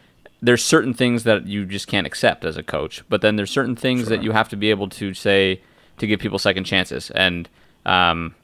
[0.42, 3.76] There's certain things that you just can't accept as a coach, but then there's certain
[3.76, 5.60] things that you have to be able to say
[5.98, 7.10] to give people second chances.
[7.12, 7.48] And
[7.86, 8.34] um,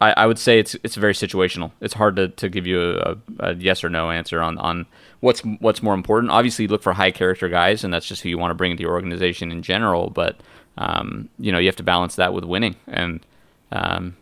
[0.00, 1.70] I, I would say it's it's very situational.
[1.80, 4.86] It's hard to, to give you a, a yes or no answer on, on
[5.20, 6.32] what's what's more important.
[6.32, 8.72] Obviously, you look for high character guys, and that's just who you want to bring
[8.72, 10.10] into your organization in general.
[10.10, 10.40] But
[10.76, 13.24] um, you know, you have to balance that with winning, and
[13.70, 14.16] um,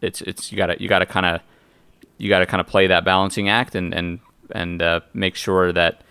[0.00, 1.40] it's it's you gotta you gotta kind of
[2.18, 4.18] you got to kind of play that balancing act and and
[4.50, 6.02] and uh, make sure that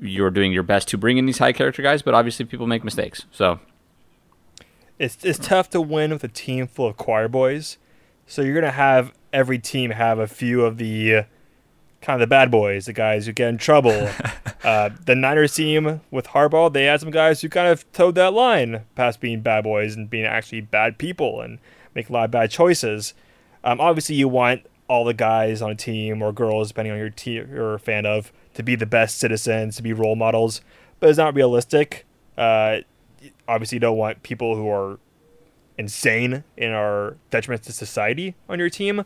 [0.00, 2.02] you're doing your best to bring in these high character guys.
[2.02, 3.26] But obviously, people make mistakes.
[3.30, 3.60] So
[4.98, 7.78] It's it's tough to win with a team full of choir boys.
[8.26, 11.22] So you're gonna have every team have a few of the uh,
[12.00, 14.08] kind of the bad boys, the guys who get in trouble.
[14.64, 18.32] uh, the Niners team with Harbaugh, they had some guys who kind of toed that
[18.32, 21.58] line past being bad boys and being actually bad people and
[21.94, 23.14] make a lot of bad choices.
[23.62, 27.10] Um, obviously, you want all the guys on a team or girls, depending on your
[27.10, 30.60] team you're a fan of, to be the best citizens, to be role models.
[30.98, 32.06] But it's not realistic.
[32.36, 32.78] Uh,
[33.48, 34.98] obviously, you don't want people who are
[35.78, 39.04] insane and are detriment to society on your team.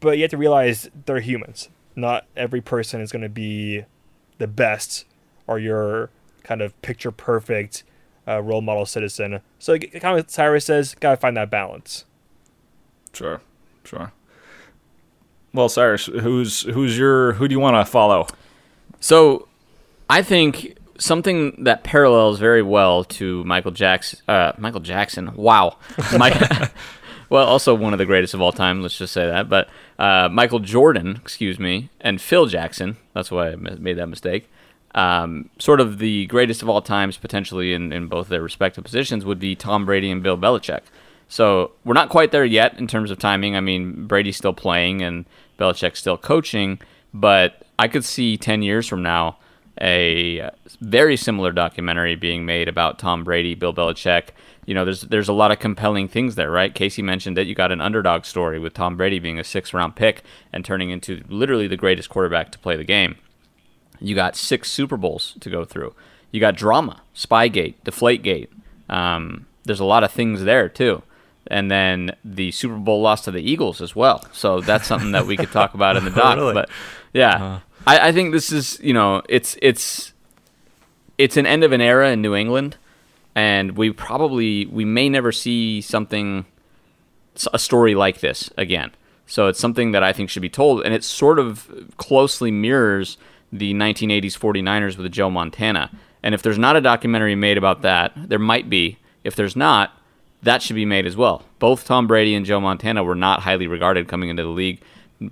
[0.00, 1.68] But you have to realize they're humans.
[1.94, 3.84] Not every person is going to be
[4.38, 5.06] the best
[5.46, 6.10] or your
[6.42, 7.84] kind of picture perfect
[8.28, 9.40] uh, role model citizen.
[9.58, 12.04] So, kind of Cyrus says, gotta find that balance.
[13.12, 13.40] Sure.
[13.84, 14.12] Sure.
[15.54, 18.26] Well, Cyrus, who's who's your who do you want to follow?
[19.00, 19.48] So,
[20.08, 24.20] I think something that parallels very well to Michael Jackson.
[24.28, 25.34] Uh, Michael Jackson.
[25.34, 25.76] Wow.
[26.18, 26.40] Mike,
[27.28, 28.82] well, also one of the greatest of all time.
[28.82, 29.48] Let's just say that.
[29.48, 29.68] But
[29.98, 32.96] uh, Michael Jordan, excuse me, and Phil Jackson.
[33.14, 34.48] That's why I made that mistake.
[34.94, 39.24] Um, sort of the greatest of all times, potentially in, in both their respective positions,
[39.24, 40.82] would be Tom Brady and Bill Belichick.
[41.28, 43.56] So we're not quite there yet in terms of timing.
[43.56, 45.26] I mean, Brady's still playing and
[45.58, 46.78] Belichick's still coaching,
[47.12, 49.38] but I could see 10 years from now
[49.80, 50.50] a
[50.80, 54.28] very similar documentary being made about Tom Brady, Bill Belichick.
[54.64, 56.74] You know, there's there's a lot of compelling things there, right?
[56.74, 59.94] Casey mentioned that you got an underdog story with Tom Brady being a six round
[59.94, 60.22] pick
[60.52, 63.16] and turning into literally the greatest quarterback to play the game.
[64.00, 65.94] You got six Super Bowls to go through.
[66.32, 68.48] You got drama, Spygate, Deflategate.
[68.88, 71.02] Um, there's a lot of things there too.
[71.48, 74.26] And then the Super Bowl loss to the Eagles as well.
[74.32, 76.38] So that's something that we could talk about in the doc.
[76.38, 76.54] Really?
[76.54, 76.70] But
[77.16, 80.12] yeah, I, I think this is you know it's it's
[81.18, 82.76] it's an end of an era in New England,
[83.34, 86.46] and we probably we may never see something
[87.52, 88.90] a story like this again.
[89.26, 93.18] So it's something that I think should be told, and it sort of closely mirrors
[93.52, 95.90] the 1980s 49ers with Joe Montana.
[96.22, 98.98] And if there's not a documentary made about that, there might be.
[99.24, 99.92] If there's not,
[100.42, 101.44] that should be made as well.
[101.58, 104.80] Both Tom Brady and Joe Montana were not highly regarded coming into the league.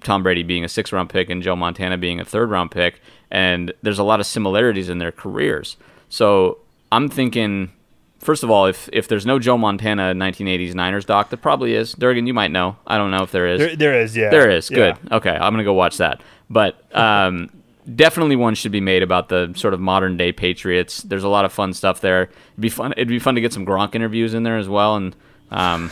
[0.00, 3.00] Tom Brady being a six round pick and Joe Montana being a third round pick.
[3.30, 5.76] And there's a lot of similarities in their careers.
[6.08, 6.58] So
[6.92, 7.72] I'm thinking,
[8.18, 11.92] first of all, if, if there's no Joe Montana 1980s Niners doc, there probably is.
[11.92, 12.76] Durgan, you might know.
[12.86, 13.58] I don't know if there is.
[13.58, 14.30] There, there is, yeah.
[14.30, 14.70] There is.
[14.70, 14.76] Yeah.
[14.76, 15.12] Good.
[15.12, 16.22] Okay, I'm gonna go watch that.
[16.48, 17.50] But um,
[17.94, 21.02] definitely one should be made about the sort of modern day Patriots.
[21.02, 22.22] There's a lot of fun stuff there.
[22.22, 22.92] It'd be fun.
[22.92, 25.16] It'd be fun to get some Gronk interviews in there as well, and
[25.50, 25.90] um,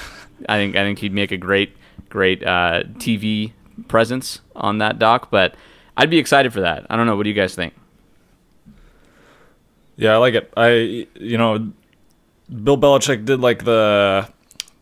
[0.49, 1.77] I think I think he'd make a great
[2.09, 3.53] great uh, TV
[3.89, 5.31] presence on that doc.
[5.31, 5.55] But
[5.97, 6.87] I'd be excited for that.
[6.91, 7.17] I don't know.
[7.17, 7.75] What do you guys think?
[9.97, 10.53] Yeah, I like it.
[10.57, 11.71] I you know,
[12.65, 14.29] Bill Belichick did like the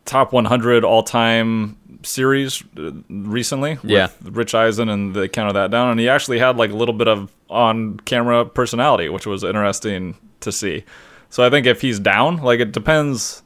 [0.05, 4.09] top 100 all time series uh, recently Yeah.
[4.23, 5.91] with Rich Eisen, and they counted that down.
[5.91, 10.17] And he actually had like a little bit of on camera personality, which was interesting
[10.41, 10.85] to see.
[11.29, 13.43] So I think if he's down, like it depends.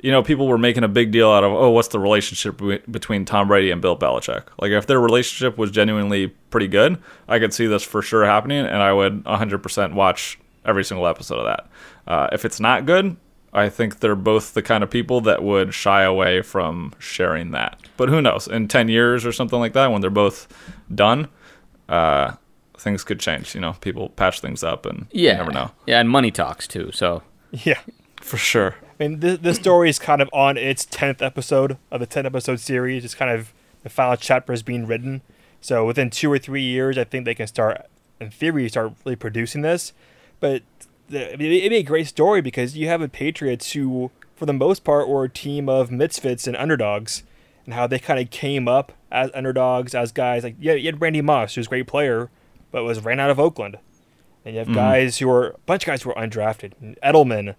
[0.00, 3.24] You know, people were making a big deal out of, oh, what's the relationship between
[3.24, 4.44] Tom Brady and Bill Belichick?
[4.60, 8.64] Like, if their relationship was genuinely pretty good, I could see this for sure happening,
[8.64, 11.68] and I would 100% watch every single episode of that.
[12.06, 13.16] Uh, if it's not good,
[13.52, 17.80] I think they're both the kind of people that would shy away from sharing that.
[17.96, 18.46] But who knows?
[18.46, 20.46] In 10 years or something like that, when they're both
[20.94, 21.28] done,
[21.88, 22.34] uh,
[22.76, 23.54] things could change.
[23.54, 25.70] You know, people patch things up, and Yeah, you never know.
[25.86, 26.90] Yeah, and money talks too.
[26.92, 27.80] So Yeah.
[28.20, 28.76] For sure.
[28.98, 32.26] I mean, this, this story is kind of on its 10th episode of the 10
[32.26, 33.04] episode series.
[33.04, 35.22] It's kind of the final chapter is being written.
[35.60, 37.86] So within two or three years, I think they can start,
[38.20, 39.92] in theory, start really producing this.
[40.40, 40.62] But
[41.08, 44.84] the, it'd be a great story because you have a Patriots who, for the most
[44.84, 47.22] part, were a team of misfits and underdogs,
[47.64, 51.00] and how they kind of came up as underdogs, as guys like yeah, you had
[51.00, 52.30] Randy Moss, who's a great player,
[52.70, 53.78] but was ran out of Oakland,
[54.44, 54.76] and you have mm-hmm.
[54.76, 57.54] guys who are a bunch of guys who were undrafted, Edelman.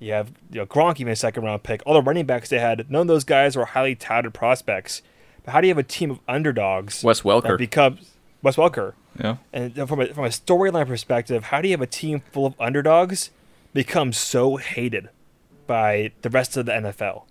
[0.00, 1.82] You have you know, Gronk, even a second round pick.
[1.86, 5.02] All the running backs they had, none of those guys were highly touted prospects.
[5.44, 7.42] But how do you have a team of underdogs Wes Welker.
[7.48, 8.10] that becomes
[8.42, 8.94] Wes Welker?
[9.18, 9.36] Yeah.
[9.52, 12.54] And from a from a storyline perspective, how do you have a team full of
[12.58, 13.30] underdogs
[13.74, 15.10] become so hated
[15.66, 17.24] by the rest of the NFL?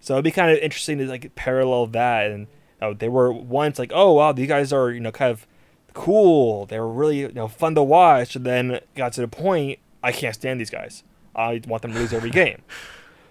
[0.00, 2.46] So it'd be kind of interesting to like parallel that, and you
[2.80, 5.46] know, they were once like, oh wow, these guys are you know kind of
[5.94, 6.66] cool.
[6.66, 10.10] They were really you know fun to watch, and then got to the point I
[10.10, 11.04] can't stand these guys.
[11.34, 12.62] I want them to lose every game.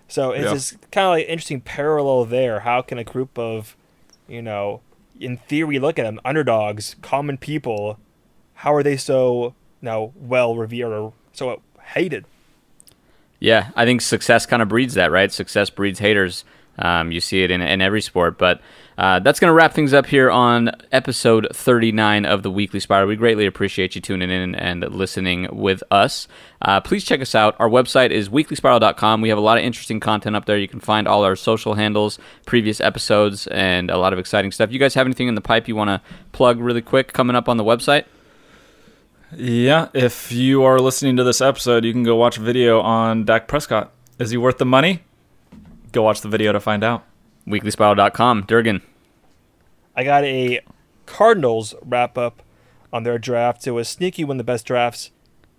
[0.08, 0.54] So it's Yeah.
[0.54, 2.62] this kind of like interesting parallel there.
[2.62, 3.76] How can a group of,
[4.28, 4.82] you know,
[5.20, 8.00] in theory, look at them, underdogs, common people,
[8.56, 11.62] how are they so you know, well revered or so
[11.94, 12.26] hated?
[13.40, 15.32] Yeah, I think success kind of breeds that, right?
[15.32, 16.44] Success breeds haters.
[16.80, 18.38] Um, you see it in, in every sport.
[18.38, 18.62] But
[18.98, 23.08] uh, that's going to wrap things up here on episode 39 of the Weekly Spiral.
[23.08, 26.28] We greatly appreciate you tuning in and listening with us.
[26.62, 27.56] Uh, please check us out.
[27.60, 29.22] Our website is weeklyspiral.com.
[29.22, 30.58] We have a lot of interesting content up there.
[30.58, 34.72] You can find all our social handles, previous episodes, and a lot of exciting stuff.
[34.72, 36.02] You guys have anything in the pipe you want to
[36.32, 38.06] plug really quick coming up on the website?
[39.36, 43.26] Yeah, if you are listening to this episode, you can go watch a video on
[43.26, 43.92] Dak Prescott.
[44.18, 45.04] Is he worth the money?
[45.92, 47.04] Go watch the video to find out.
[47.48, 48.44] Weeklyspiral.com.
[48.44, 48.82] Durgan.
[49.96, 50.62] I got a
[51.06, 52.44] Cardinals wrap up
[52.94, 53.66] on their draft.
[53.66, 55.12] It was sneaky one of the best drafts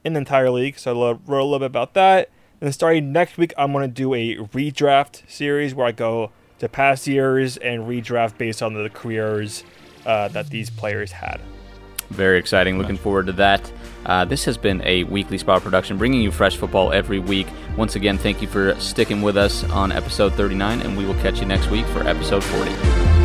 [0.04, 2.30] in the entire league, so I wrote a little bit about that.
[2.60, 6.68] And starting next week, I'm going to do a redraft series where I go to
[6.68, 9.64] past years and redraft based on the careers
[10.06, 11.40] uh, that these players had.
[12.10, 12.78] Very exciting.
[12.78, 13.72] Looking forward to that.
[14.04, 17.46] Uh, this has been a weekly spot production, bringing you fresh football every week.
[17.76, 21.40] Once again, thank you for sticking with us on episode 39, and we will catch
[21.40, 23.19] you next week for episode 40.